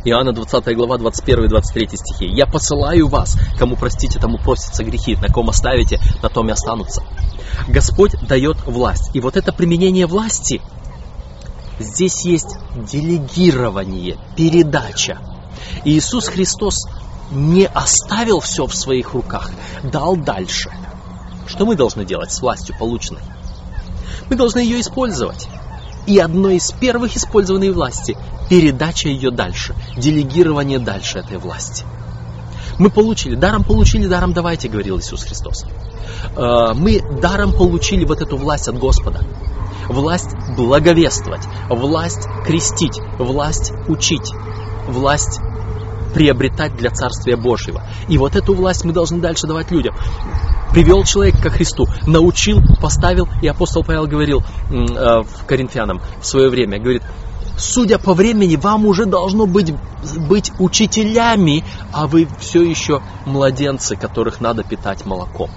[0.05, 2.27] Иоанна 20 глава 21 и 23 стихи.
[2.27, 7.03] «Я посылаю вас, кому простите, тому простятся грехи, на ком оставите, на том и останутся».
[7.69, 9.11] Господь дает власть.
[9.15, 10.63] И вот это применение власти,
[11.81, 15.19] здесь есть делегирование, передача.
[15.85, 16.87] Иисус Христос
[17.31, 19.51] не оставил все в своих руках,
[19.83, 20.71] дал дальше–
[21.51, 23.23] что мы должны делать с властью полученной?
[24.29, 25.49] Мы должны ее использовать.
[26.07, 28.17] И одно из первых использованной власти–
[28.49, 31.85] передача ее дальше, делегирование дальше этой власти.
[32.79, 35.67] Мы получили, даром получили, даром давайте, говорил Иисус Христос.
[36.37, 39.21] Э, мы даром получили вот эту власть от Господа.
[39.91, 44.33] Власть благовествовать, власть крестить, власть учить,
[44.87, 45.41] власть
[46.15, 47.83] приобретать для Царствия Божьего.
[48.09, 49.95] И вот эту власть мы должны дальше давать людям
[50.73, 56.49] привел человека ко Христу, научил, поставил, и апостол Павел говорил э, в Коринфянам в свое
[56.49, 57.03] время, говорит,
[57.57, 59.75] судя по времени, вам уже должно быть,
[60.17, 65.51] быть учителями, а вы все еще младенцы, которых надо питать молоком.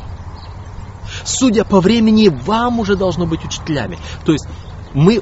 [1.25, 3.97] Судя по времени, вам уже должно быть учителями.
[4.25, 4.45] То есть
[4.93, 5.21] мы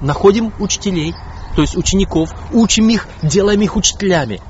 [0.00, 1.14] находим учителей,
[1.56, 4.40] то есть учеников, учим их, делаем их учителями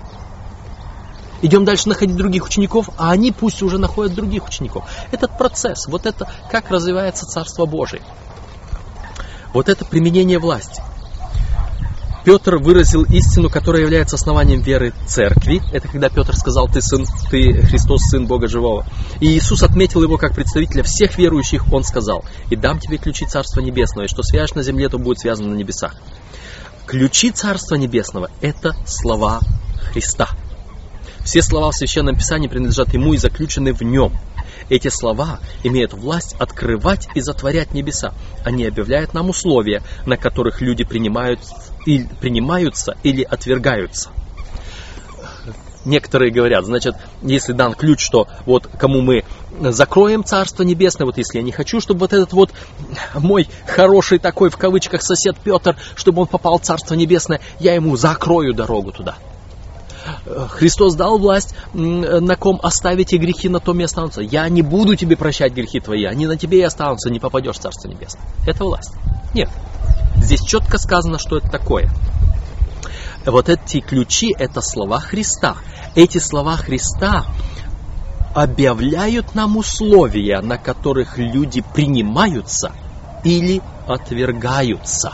[1.43, 4.85] идем дальше находить других учеников, а они пусть уже находят других учеников.
[5.11, 8.03] Этот процесс, вот это как развивается Царство Божие.
[9.53, 10.83] Вот это применение власти.
[12.25, 15.61] Петр выразил истину, которая является основанием веры церкви.
[15.73, 18.87] Это когда Петр сказал, ты сын, ты Христос, сын Бога живого.
[19.21, 21.73] И Иисус отметил его как представителя всех верующих.
[21.73, 25.19] Он сказал, и дам тебе ключи Царства Небесного, и что свяжешь на земле, то будет
[25.19, 25.97] связано на небесах.
[26.87, 29.41] Ключи Царства Небесного– это слова
[29.91, 30.29] Христа.
[31.25, 34.13] Все слова в Священном Писании принадлежат Ему и заключены в Нем.
[34.69, 38.15] Эти слова имеют власть открывать и затворять небеса.
[38.45, 41.41] Они объявляют нам условия, на которых люди принимают,
[41.87, 44.11] или, принимаются или отвергаются.
[45.85, 49.25] некоторые говорят, значит, если дан ключ, что вот кому мы
[49.61, 52.51] закроем Царство Небесное, вот если я не хочу, чтобы вот этот вот
[53.15, 57.97] мой хороший такой в кавычках сосед Петр, чтобы он попал в Царство Небесное, я ему
[57.97, 59.17] закрою дорогу туда.
[60.51, 64.21] Христос дал власть, на ком оставите грехи, на том и останутся.
[64.21, 67.61] Я не буду тебе прощать грехи твои, они на тебе и останутся, не попадешь в
[67.61, 68.25] Царство Небесное.
[68.47, 68.93] Это власть.
[69.35, 69.49] Нет.
[70.17, 71.91] Здесь четко сказано, что это такое.
[73.25, 75.57] Вот эти ключи– это слова Христа.
[75.95, 77.25] Эти слова Христа
[78.35, 82.73] объявляют нам условия, на которых люди принимаются
[83.25, 85.13] или отвергаются.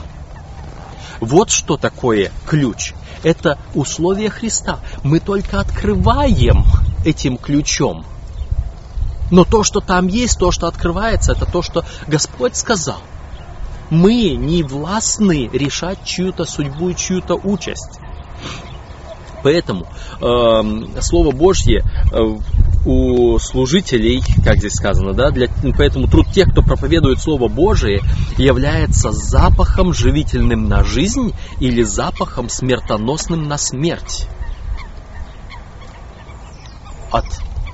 [1.21, 2.95] Вот что такое ключ.
[3.23, 4.81] Это условия Христа.
[5.03, 6.65] Мы только открываем
[7.05, 8.05] этим ключом.
[9.31, 13.01] Но то, что там есть, то, что открывается, это то, что Господь сказал.
[13.91, 18.01] Мы не властны решать чью-то судьбу и чью-то участь.
[19.43, 19.87] Поэтому
[20.21, 22.37] э, Слово Божье э,
[22.85, 28.03] у служителей, как здесь сказано, да, для, поэтому труд тех, кто проповедует Слово Божие,
[28.37, 34.27] является запахом живительным на жизнь или запахом смертоносным на смерть.
[37.11, 37.27] От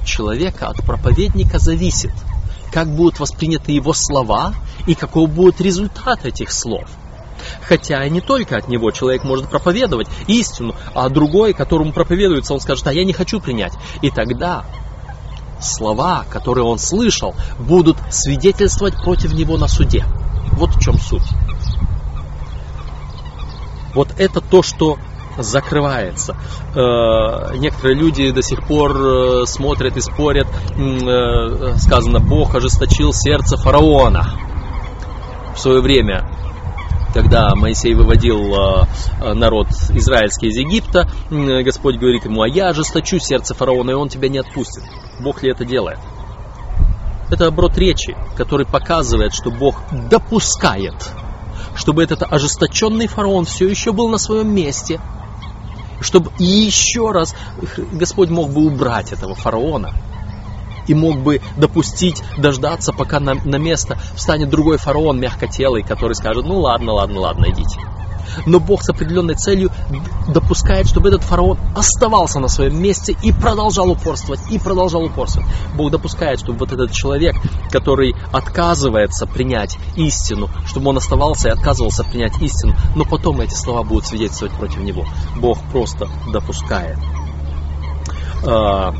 [0.04, 2.12] человека, от проповедника зависит,
[2.72, 4.54] как будут восприняты его слова
[4.86, 6.88] и каков будет результат этих слов–
[7.62, 12.60] Хотя и не только от него человек может проповедовать истину, а другой, которому проповедуется, он
[12.60, 13.72] скажет, а я не хочу принять.
[14.02, 14.64] И тогда
[15.64, 20.04] слова, которые он слышал, будут свидетельствовать против него на суде.
[20.52, 21.26] Вот в чем суть.
[23.94, 24.98] Вот это то, что
[25.38, 26.36] закрывается.
[26.74, 30.46] Э, некоторые люди до сих пор э, смотрят и спорят.
[30.76, 34.26] Э, сказано, Бог ожесточил сердце фараона.
[35.54, 36.28] В свое время
[37.12, 38.56] когда Моисей выводил
[39.20, 44.28] народ израильский из Египта, Господь говорит ему, а я ожесточу сердце фараона, и он тебя
[44.28, 44.82] не отпустит.
[45.20, 45.98] Бог ли это делает?
[47.30, 50.94] Это оборот речи, который показывает, что Бог допускает,
[51.74, 55.00] чтобы этот ожесточенный фараон все еще был на своем месте,
[56.00, 57.34] чтобы еще раз
[57.92, 59.94] Господь мог бы убрать этого фараона,
[60.86, 66.44] и мог бы допустить, дождаться, пока на, на место встанет другой фараон мягкотелый, который скажет,
[66.44, 67.80] ну ладно, ладно, ладно, идите.
[68.46, 69.70] Но Бог с определенной целью
[70.28, 75.48] допускает, чтобы этот фараон оставался на своем месте и продолжал упорствовать, и продолжал упорствовать.
[75.76, 77.36] Бог допускает, чтобы вот этот человек,
[77.70, 83.82] который отказывается принять истину, чтобы он оставался и отказывался принять истину, но потом эти слова
[83.82, 85.04] будут свидетельствовать против него.
[85.36, 86.98] Бог просто допускает.
[88.46, 88.94] А,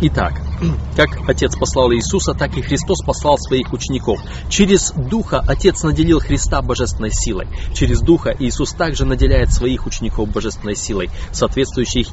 [0.00, 0.40] итак,
[0.96, 4.20] как Отец послал Иисуса, так и Христос послал своих учеников.
[4.48, 7.48] Через Духа Отец наделил Христа божественной силой.
[7.74, 12.06] Через Духа Иисус также наделяет своих учеников божественной силой, соответствующей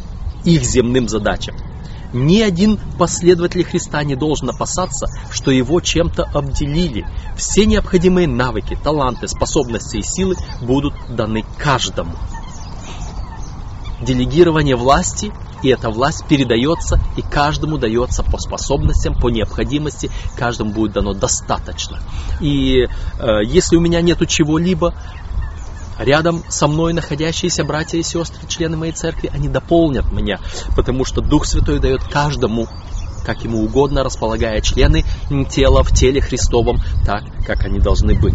[0.43, 1.55] их земным задачам.
[2.13, 7.07] Ни один последователь Христа не должен опасаться, что его чем-то обделили.
[7.37, 12.15] Все необходимые навыки, таланты, способности и силы будут даны каждому.
[14.01, 15.31] Делегирование власти
[15.63, 21.99] и эта власть передается, и каждому дается по способностям, по необходимости, каждому будет дано достаточно.
[22.39, 24.95] И э, если у меня нету чего-либо,
[25.99, 30.39] рядом со мной находящиеся братья и сестры, члены моей церкви, они дополнят меня,
[30.75, 32.67] потому что Дух Святой дает каждому
[33.23, 35.03] как ему угодно, располагая члены
[35.47, 38.33] тела в теле Христовом так, как они должны быть.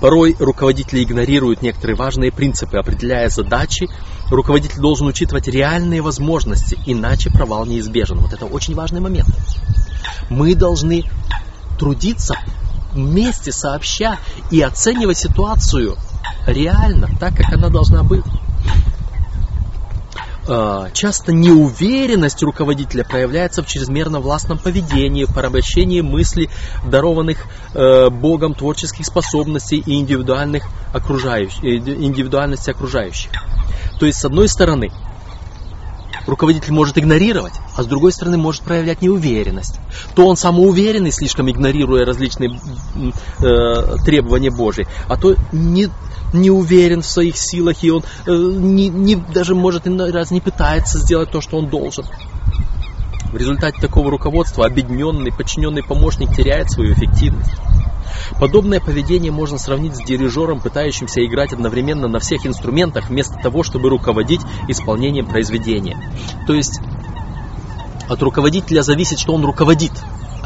[0.00, 3.88] Порой руководители игнорируют некоторые важные принципы, определяя задачи.
[4.30, 8.18] Руководитель должен учитывать реальные возможности, иначе провал неизбежен.
[8.18, 9.28] Вот это очень важный момент.
[10.30, 11.04] Мы должны
[11.78, 12.36] трудиться
[12.92, 14.18] вместе, сообща
[14.50, 15.96] и оценивать ситуацию
[16.46, 18.24] реально, так, как она должна быть.
[20.50, 26.48] А, часто неуверенность руководителя проявляется в чрезмерно властном поведении, в порабощении мыслей,
[26.86, 33.30] дарованных э, Богом творческих способностей и индивидуальных окружающих, э, индивидуальности окружающих.
[34.00, 34.90] То есть, с одной стороны,
[36.26, 39.80] руководитель может игнорировать, а с другой стороны может проявлять неуверенность.
[40.14, 42.58] То он самоуверенный, слишком игнорируя различные
[43.40, 45.88] э, требования Божьи, а то не,
[46.32, 50.40] не уверен в своих силах, и он э, не, не, даже может иной раз не
[50.40, 52.04] пытается сделать то, что он должен.
[53.32, 57.52] В результате такого руководства объединенный, подчиненный помощник теряет свою эффективность.
[58.40, 63.90] Подобное поведение можно сравнить с дирижером, пытающимся играть одновременно на всех инструментах, вместо того, чтобы
[63.90, 65.98] руководить исполнением произведения.
[66.46, 66.80] То есть
[68.08, 69.92] от руководителя зависит, что он руководит,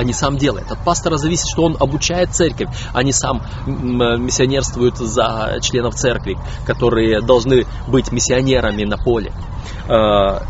[0.03, 0.71] а не сам делает.
[0.71, 6.37] От пастора зависит, что он обучает церковь, а не сам миссионерствует за членов церкви,
[6.67, 9.33] которые должны быть миссионерами на поле.
[9.89, 10.43] А,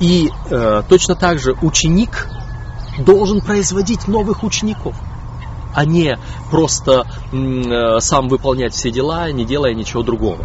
[0.00, 2.26] И э, точно так же ученик
[2.98, 4.96] должен производить новых учеников,
[5.74, 6.18] а не
[6.50, 10.42] просто э, сам выполнять все дела, не делая ничего другого.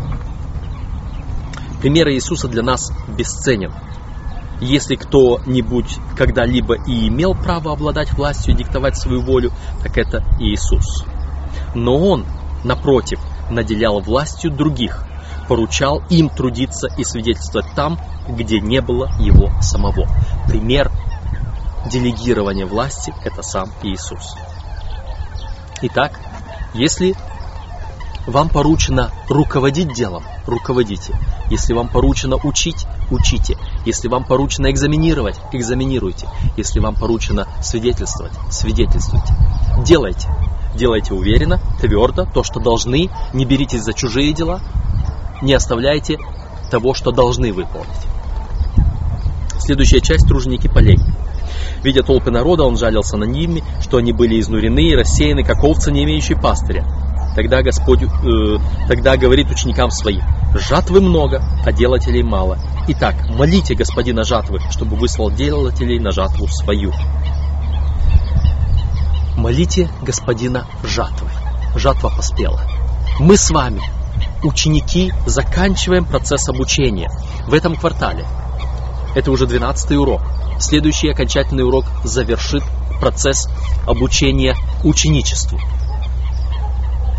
[1.82, 3.72] Пример Иисуса для нас бесценен.
[4.62, 9.52] Если кто-нибудь когда-либо и имел право обладать властью и диктовать свою волю,
[9.84, 11.04] так это Иисус.
[11.74, 12.26] Но Он,
[12.64, 15.04] напротив, наделял властью других,
[15.48, 18.00] поручал им трудиться и свидетельствовать там,
[18.30, 20.08] где не было Его самого.
[20.48, 20.90] Пример
[21.90, 24.36] делегирования власти– это сам Иисус.
[25.82, 26.20] Итак,
[26.74, 27.16] если
[28.26, 31.14] вам поручено руководить делом, руководите.
[31.50, 33.58] Если вам поручено учить, учите.
[33.86, 36.28] Если вам поручено экзаменировать, экзаменируйте.
[36.58, 39.34] Если вам поручено свидетельствовать, свидетельствуйте.
[39.86, 40.30] Делайте.
[40.76, 43.10] Делайте уверенно, твердо, то, что должны.
[43.34, 44.60] Не беритесь за чужие дела.
[45.42, 46.18] Не оставляйте
[46.70, 47.90] того, что должны выполнить.
[49.60, 51.00] Следующая часть– труженики полей.
[51.84, 55.92] Видя толпы народа, он жалился на ними, что они были изнурены и рассеяны, как овцы,
[55.92, 56.86] не имеющие пастыря.
[57.36, 58.08] Тогда Господь э,
[58.88, 60.24] тогда говорит ученикам своим,
[60.54, 62.58] жатвы много, а делателей мало.
[62.88, 66.94] Итак, молите Господина жатвы, чтобы выслал делателей на жатву свою.
[69.36, 71.30] Молите Господина жатвы.
[71.76, 72.62] Жатва поспела.
[73.20, 73.82] Мы с вами,
[74.44, 77.12] ученики, заканчиваем процесс обучения
[77.48, 78.26] в этом квартале.
[79.14, 80.22] Это уже 12 урок.
[80.60, 82.64] Следующий окончательный урок завершит
[83.02, 83.50] процесс
[83.86, 84.56] обучения
[84.86, 85.60] ученичеству.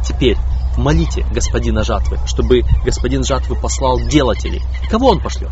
[0.06, 0.36] Теперь
[0.76, 4.62] молите господина жатвы, чтобы господин жатвы послал делателей.
[4.90, 5.50] Кого он пошлет?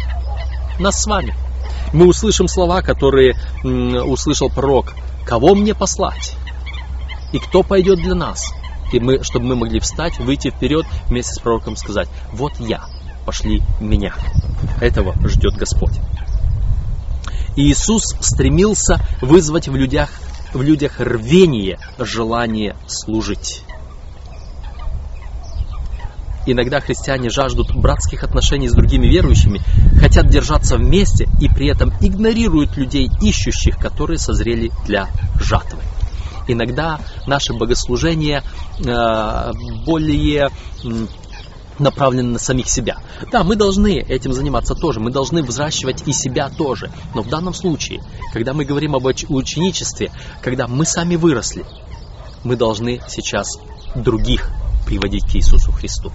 [0.78, 1.34] Нас с вами.
[1.92, 4.94] Мы услышим слова, которые услышал пророк.
[5.26, 6.36] Кого мне послать?
[7.32, 8.52] И кто пойдет для нас?
[8.92, 12.84] И мы, чтобы мы могли встать, выйти вперед вместе с пророком сказать, вот я,
[13.24, 14.14] пошли меня.
[14.80, 15.98] Этого ждет Господь.
[17.56, 20.10] И Иисус стремился вызвать в людях,
[20.52, 23.64] в людях рвение, желание служить.
[26.46, 29.60] Иногда христиане жаждут братских отношений с другими верующими,
[29.98, 35.08] хотят держаться вместе и при этом игнорируют людей, ищущих, которые созрели для
[35.40, 35.78] жатвы.
[36.46, 38.42] Иногда наше богослужение
[38.78, 39.52] э,
[39.86, 40.50] более
[41.78, 42.98] направлены на самих себя.
[43.32, 46.90] Да, мы должны этим заниматься тоже, мы должны взращивать и себя тоже.
[47.14, 51.64] Но в данном случае, когда мы говорим об ученичестве, когда мы сами выросли,
[52.44, 53.58] мы должны сейчас
[53.94, 54.50] других
[54.86, 56.12] приводить к Иисусу Христу.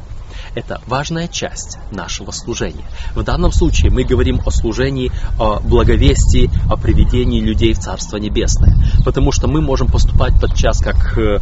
[0.55, 2.85] Это важная часть нашего служения.
[3.15, 8.75] В данном случае мы говорим о служении, о благовестии, о приведении людей в Царство Небесное.
[9.05, 11.39] Потому что мы можем поступать подчас как э,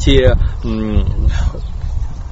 [0.00, 0.36] те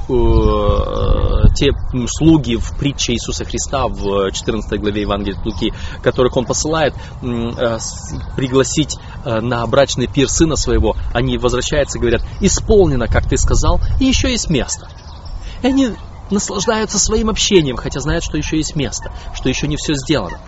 [0.09, 1.73] Э, те
[2.07, 5.73] слуги в притче Иисуса Христа в 14 главе Евангелия Луки,
[6.03, 7.79] которых он посылает э,
[8.37, 14.05] пригласить на брачный пир сына своего, они возвращаются и говорят, исполнено, как ты сказал, и
[14.05, 14.89] еще есть место.
[15.67, 15.89] Они
[16.31, 20.39] наслаждаются своим общением, хотя знают, что еще есть место, что еще не все сделано.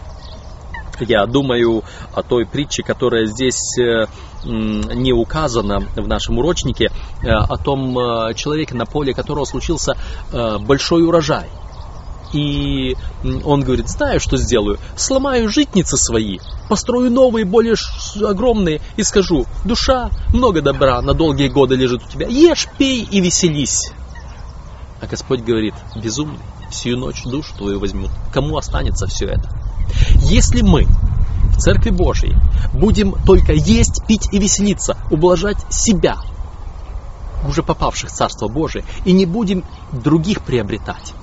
[1.01, 1.83] Я думаю
[2.15, 4.07] о той притче, которая здесь э,
[4.45, 6.93] не указана в нашем урочнике,
[7.23, 9.97] э, о том э, человеке, на поле которого случился
[10.33, 11.49] большой урожай.
[12.33, 12.95] И
[13.45, 14.79] он говорит, знаю, что сделаю.
[14.97, 16.39] Сломаю житницы свои,
[16.69, 17.75] построю новые, более
[18.23, 22.29] огромные, и скажу, душа, много добра на долгие годы лежит у тебя.
[22.29, 23.93] Ешь, пей и веселись.
[25.01, 26.41] А Господь говорит, безумный,
[26.71, 28.11] всю ночь душу твою возьмут.
[28.33, 29.49] Кому останется все это?
[30.23, 30.87] Если мы
[31.55, 32.37] в Церкви Божьей
[32.73, 36.19] будем только есть, пить и веселиться, ублажать себя,
[37.47, 41.15] уже попавших в Царство Божие, и не будем других приобретать,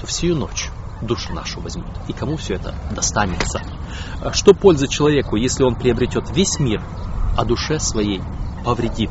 [0.00, 0.70] то всю ночь
[1.00, 1.90] душу нашу возьмут.
[2.08, 3.62] И кому все это достанется?
[4.32, 6.82] Что польза человеку, если он приобретет весь мир,
[7.36, 8.20] а душе своей
[8.64, 9.10] повредит?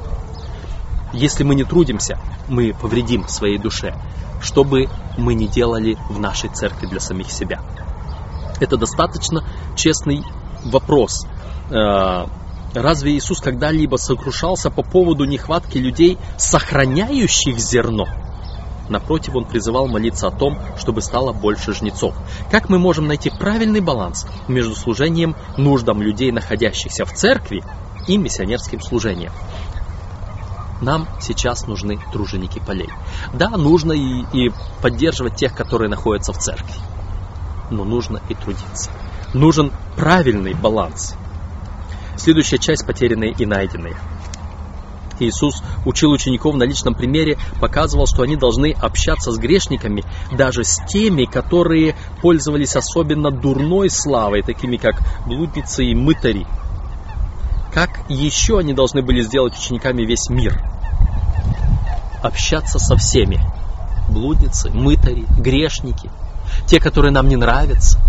[1.13, 3.95] Если мы не трудимся, мы повредим своей душе,
[4.41, 7.61] что бы мы ни делали в нашей церкви для самих себя.
[8.59, 9.43] Это достаточно
[9.75, 10.23] честный
[10.65, 11.27] вопрос.
[11.69, 12.25] Э,
[12.73, 18.07] разве Иисус когда-либо сокрушался по поводу нехватки людей, сохраняющих зерно?
[18.89, 22.15] Напротив, он призывал молиться о том, чтобы стало больше жнецов.
[22.51, 27.63] Как мы можем найти правильный баланс между служением нуждам людей, находящихся в церкви,
[28.07, 29.31] и миссионерским служением?
[30.83, 32.89] Нам сейчас нужны труженики полей.
[33.33, 36.73] Да, нужно и, и поддерживать тех, которые находятся в церкви
[37.73, 38.91] но нужно и трудиться.
[39.33, 41.15] Нужен правильный баланс.
[42.17, 43.95] Следующая часть– потерянные и найденные.
[45.19, 50.83] Иисус учил учеников на личном примере, показывал, что они должны общаться с грешниками, даже с
[50.87, 56.47] теми, которые пользовались особенно дурной славой, такими как блудницы и мытари.
[57.73, 60.72] Как еще они должны были сделать учениками весь мир?
[62.23, 63.39] Общаться со всеми.
[64.09, 66.09] Блудницы, мытари, грешники,
[66.65, 67.99] те, которые нам не нравятся.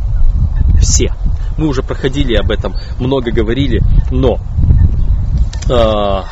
[0.80, 1.12] Все.
[1.58, 4.38] Мы уже проходили об этом, много говорили, но
[5.68, 6.22] э,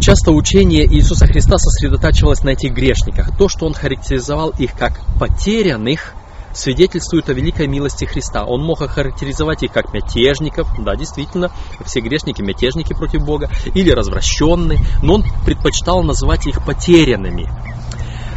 [0.00, 3.36] часто учение Иисуса Христа сосредотачивалось на этих грешниках.
[3.36, 6.14] То, что Он характеризовал их как потерянных,
[6.52, 8.44] свидетельствует о великой милости Христа.
[8.44, 11.50] Он мог охарактеризовать их как мятежников, да, действительно,
[11.84, 17.48] все грешники мятежники против Бога, или развращенные, но он предпочитал называть их потерянными.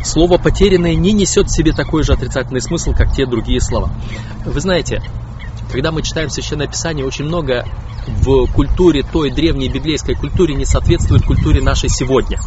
[0.03, 3.89] Слово «потерянное» не несет в себе такой же отрицательный смысл, как те другие слова.
[4.45, 5.01] Вы знаете,
[5.71, 7.65] когда мы читаем Священное Писание, очень много
[8.05, 12.37] в культуре, той древней библейской культуре не соответствует культуре нашей сегодня.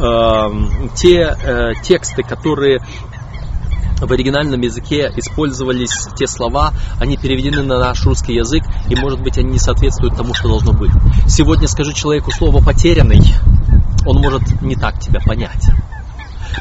[0.00, 2.80] Эм, те э, тексты, которые
[4.00, 9.38] в оригинальном языке использовались те слова, они переведены на наш русский язык, и может быть
[9.38, 10.90] они не соответствуют тому, что должно быть.
[11.26, 13.22] Сегодня скажу человеку слово «потерянный»,
[14.06, 15.70] он может не так тебя понять.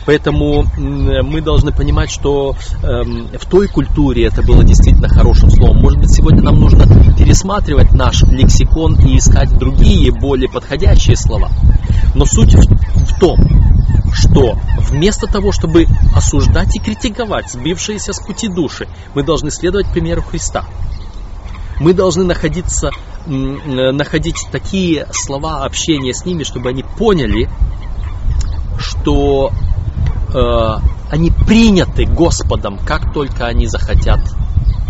[0.06, 5.78] Поэтому мы должны понимать, что эм, в той культуре это было действительно хорошим словом.
[5.78, 6.86] Может быть, сегодня нам нужно
[7.16, 11.50] пересматривать наш лексикон и искать другие, более подходящие слова.
[12.16, 13.40] Но суть в том,
[14.14, 14.58] что
[14.90, 20.66] вместо того, чтобы осуждать и критиковать сбившиеся с пути души, мы должны следовать примеру Христа.
[21.80, 22.92] Мы должны находиться,
[23.26, 27.50] находить такие слова общения с ними, чтобы они поняли,
[28.78, 29.73] что э,
[30.34, 34.20] они приняты Господом, как только они захотят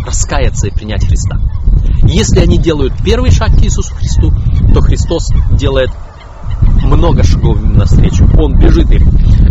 [0.04, 1.38] раскаяться и принять Христа.
[2.02, 4.32] Если они делают первый шаг к Иисусу Христу,
[4.72, 5.90] то Христос делает
[6.84, 8.28] много шагов им навстречу.
[8.38, 9.08] Он бежит им.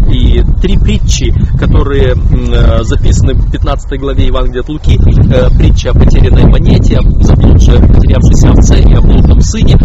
[0.09, 5.93] И три притчи, которые э, записаны в 15 главе Евангелия от Луки, э, притча о
[5.93, 9.82] потерянной монете, о заблудшей, потерявшейся овце и о блудном сыне, э,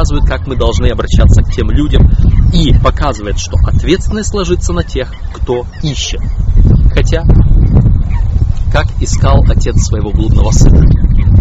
[0.00, 2.10] показывают, как мы должны обращаться к тем людям
[2.54, 6.22] и показывает, что ответственность ложится на тех, кто ищет.
[6.94, 7.22] Хотя,
[8.72, 10.86] как искал отец своего блудного сына.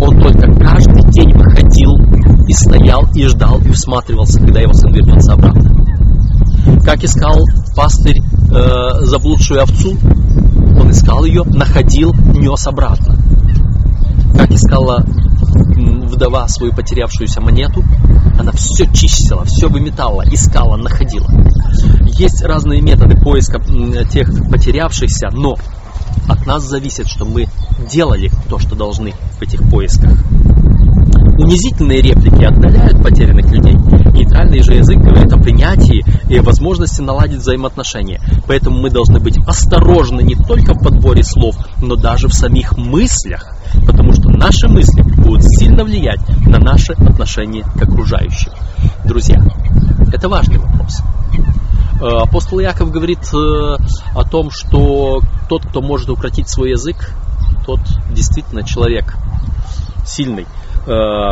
[0.01, 1.95] Он только каждый день выходил
[2.47, 5.71] и стоял и ждал и всматривался, когда его сын вернется обратно.
[6.83, 7.39] Как искал
[7.77, 9.95] пастырь э, заблудшую овцу,
[10.77, 13.15] он искал ее, находил, нес обратно.
[14.35, 15.05] Как искала
[16.09, 17.83] вдова свою потерявшуюся монету,
[18.37, 21.29] она все чистила, все выметала, искала, находила.
[22.07, 23.61] Есть разные методы поиска
[24.11, 25.55] тех потерявшихся, но
[26.27, 27.47] от нас зависит, что мы
[27.91, 30.11] делали то, что должны в этих поисках.
[31.39, 33.73] Унизительные реплики отдаляют потерянных людей.
[34.11, 38.21] Нейтральный же язык говорит о принятии и возможности наладить взаимоотношения.
[38.45, 43.55] Поэтому мы должны быть осторожны не только в подборе слов, но даже в самих мыслях.
[43.85, 48.51] Потому что наши мысли будут сильно влиять на наши отношения к окружающим.
[49.05, 49.41] Друзья,
[50.11, 51.01] это важный вопрос.
[52.01, 53.77] Э, апостол Яков говорит э,
[54.15, 57.13] о том, что тот, кто может укротить свой язык,
[57.65, 59.15] тот действительно человек
[60.05, 60.45] сильный.
[60.87, 61.31] Э,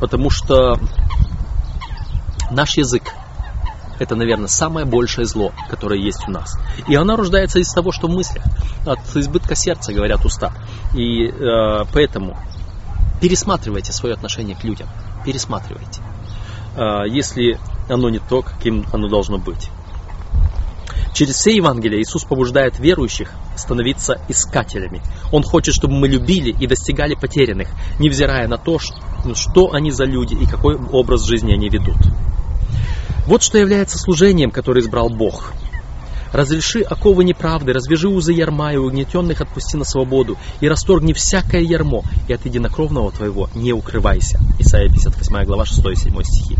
[0.00, 0.78] потому что
[2.50, 3.12] наш язык
[4.00, 6.58] это, наверное, самое большее зло, которое есть у нас.
[6.88, 8.42] И оно рождается из того, что в мыслях.
[8.86, 10.52] От избытка сердца, говорят уста.
[10.94, 12.36] И э, поэтому
[13.20, 14.88] пересматривайте свое отношение к людям.
[15.24, 16.00] Пересматривайте.
[16.76, 17.58] Э, если
[17.90, 19.68] оно не то, каким оно должно быть.
[21.12, 25.02] Через все Евангелия Иисус побуждает верующих становиться искателями.
[25.32, 30.34] Он хочет, чтобы мы любили и достигали потерянных, невзирая на то, что они за люди
[30.34, 31.98] и какой образ жизни они ведут.
[33.30, 35.52] Вот что является служением, которое избрал Бог.
[36.32, 42.02] Разреши оковы неправды, развяжи узы ярма, и угнетенных отпусти на свободу, и расторгни всякое ярмо,
[42.26, 44.40] и от единокровного твоего не укрывайся.
[44.58, 46.56] Исайя 58 глава 6 и 7 стихи.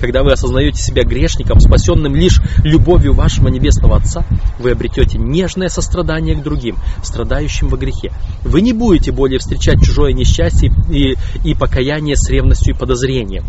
[0.00, 4.24] Когда вы осознаете себя грешником, спасенным лишь любовью вашего Небесного Отца,
[4.58, 8.12] вы обретете нежное сострадание к другим, страдающим во грехе.
[8.42, 13.44] Вы не будете более встречать чужое несчастье и, и покаяние с ревностью и подозрением.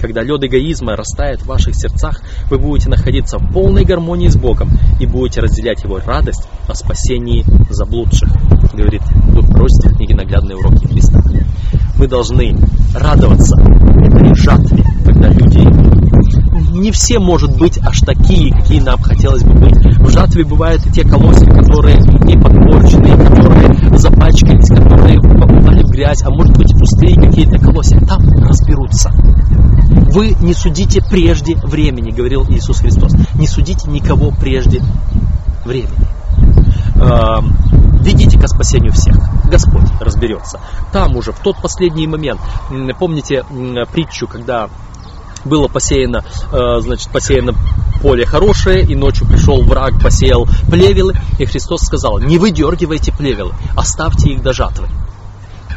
[0.00, 4.70] Когда лед эгоизма растает в ваших сердцах, вы будете находиться в полной гармонии с Богом
[5.00, 8.28] и будете разделять Его радость о спасении заблудших,
[8.72, 9.02] говорит
[9.32, 11.22] Дух пророчества в книге «Наглядные уроки Христа».
[12.02, 12.56] Мы должны
[12.96, 15.60] радоваться этой жатве, когда люди
[16.76, 19.76] не все, может быть, аж такие, какие нам хотелось бы быть.
[20.00, 26.24] В жатве бывают и те колосья, которые и подпорчены, которые запачкались, которые попали в грязь,
[26.24, 28.00] а может быть пустые какие-то колосья.
[28.00, 29.12] Там разберутся.
[30.12, 33.12] Вы не судите прежде времени, говорил Иисус Христос.
[33.36, 34.82] Не судите никого прежде
[35.64, 36.08] времени.
[36.96, 37.56] Эм,
[38.00, 39.16] ведите ко спасению всех.
[39.48, 39.88] Господь
[40.22, 40.60] разберется.
[40.92, 42.40] Там уже, в тот последний момент,
[42.98, 43.44] помните
[43.92, 44.68] притчу, когда
[45.44, 47.54] было посеяно, э, значит, посеяно
[48.00, 54.30] поле хорошее, и ночью пришел враг, посеял плевелы, и Христос сказал, не выдергивайте плевелы, оставьте
[54.30, 54.86] их до жатвы.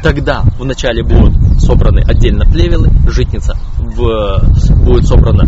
[0.04, 4.40] Тогда вначале будут собраны отдельно плевелы, житница в,
[4.84, 5.42] будет собрана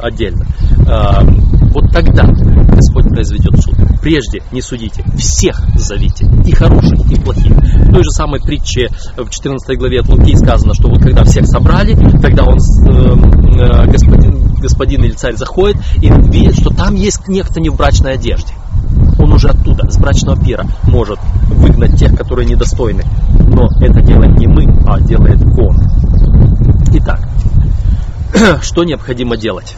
[0.00, 0.46] отдельно.
[1.74, 3.74] Вот тогда Господь произведет суд.
[4.00, 7.56] Прежде не судите, всех зовите, и хороших, и плохих.
[7.56, 11.46] В той же самой притче в 14 главе от Луки сказано, что вот когда всех
[11.46, 17.60] собрали, тогда он, э, господин, господин или царь заходит и видит, что там есть некто
[17.60, 18.54] не в брачной одежде
[19.18, 21.18] он уже оттуда, с брачного пира, может
[21.48, 23.02] выгнать тех, которые недостойны.
[23.38, 25.78] Но это делаем не мы, а делает он.
[26.92, 27.26] Итак,
[28.62, 29.76] что необходимо делать?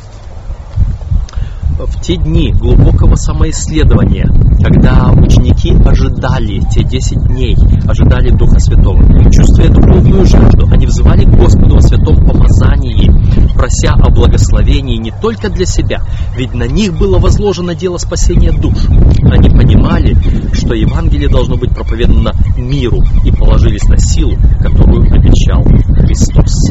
[1.78, 4.28] В те дни глубокого самоисследования,
[4.62, 7.56] когда ученики ожидали те 10 дней,
[7.86, 13.10] ожидали Духа Святого, чувствуя духовную жажду, они взывали к Господу о святом помазании,
[13.54, 16.00] прося о благословении не только для себя,
[16.36, 18.86] ведь на них было возложено дело спасения душ.
[19.30, 20.16] Они понимали,
[20.54, 26.70] что Евангелие должно быть проповедано миру и положились на силу, которую обещал Христос.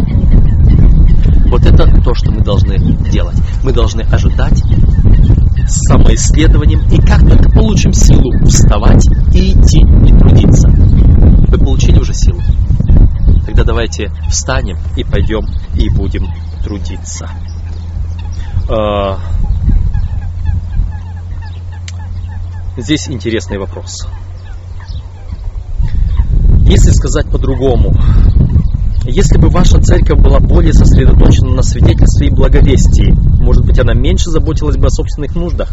[1.47, 2.78] Вот это то, что мы должны
[3.09, 3.38] делать.
[3.63, 4.61] Мы должны ожидать
[5.67, 10.69] самоисследованием и как-то получим силу вставать и идти, и трудиться.
[10.69, 12.41] Вы получили уже силу?
[13.45, 15.45] Тогда давайте встанем и пойдем
[15.76, 16.28] и будем
[16.63, 17.30] трудиться.
[18.67, 19.19] А,
[22.78, 24.07] здесь интересный вопрос.
[26.67, 27.93] Если сказать по-другому,
[29.08, 34.32] если бы ваша церковь была более сосредоточена на свидетельстве и благовестии, может быть, она меньше
[34.32, 35.70] заботилась бы о собственных нуждах?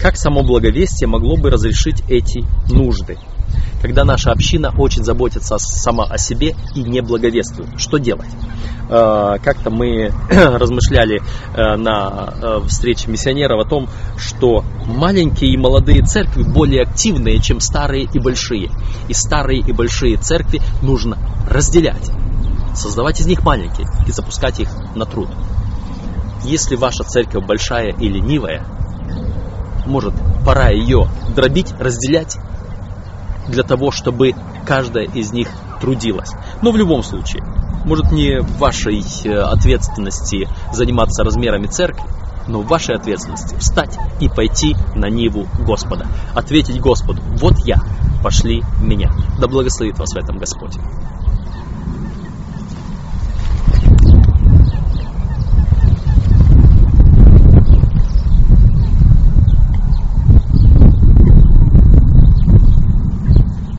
[0.00, 3.16] Как само благовестие могло бы разрешить эти нужды?
[3.80, 8.28] Когда наша община очень заботится сама о себе и не благовествует, что делать?
[8.90, 11.20] А, как-то мы размышляли
[11.54, 13.88] э, на э, встрече миссионеров о том,
[14.18, 18.70] что маленькие и молодые церкви более активные, чем старые и большие.
[19.08, 22.10] И старые и большие церкви нужно разделять
[22.74, 25.28] создавать из них маленькие и запускать их на труд.
[26.44, 28.64] Если ваша церковь большая и ленивая,
[29.86, 30.14] может,
[30.44, 32.38] пора ее дробить, разделять,
[33.48, 34.34] для того, чтобы
[34.66, 35.48] каждая из них
[35.80, 36.32] трудилась.
[36.62, 37.42] Но в любом случае,
[37.84, 42.04] может не в вашей э, ответственности заниматься размерами церкви,
[42.46, 46.06] но в вашей ответственности встать и пойти на Ниву Господа.
[46.34, 47.78] Ответить Господу, вот я,
[48.22, 49.10] пошли меня.
[49.38, 50.76] Да благословит вас в этом Господь.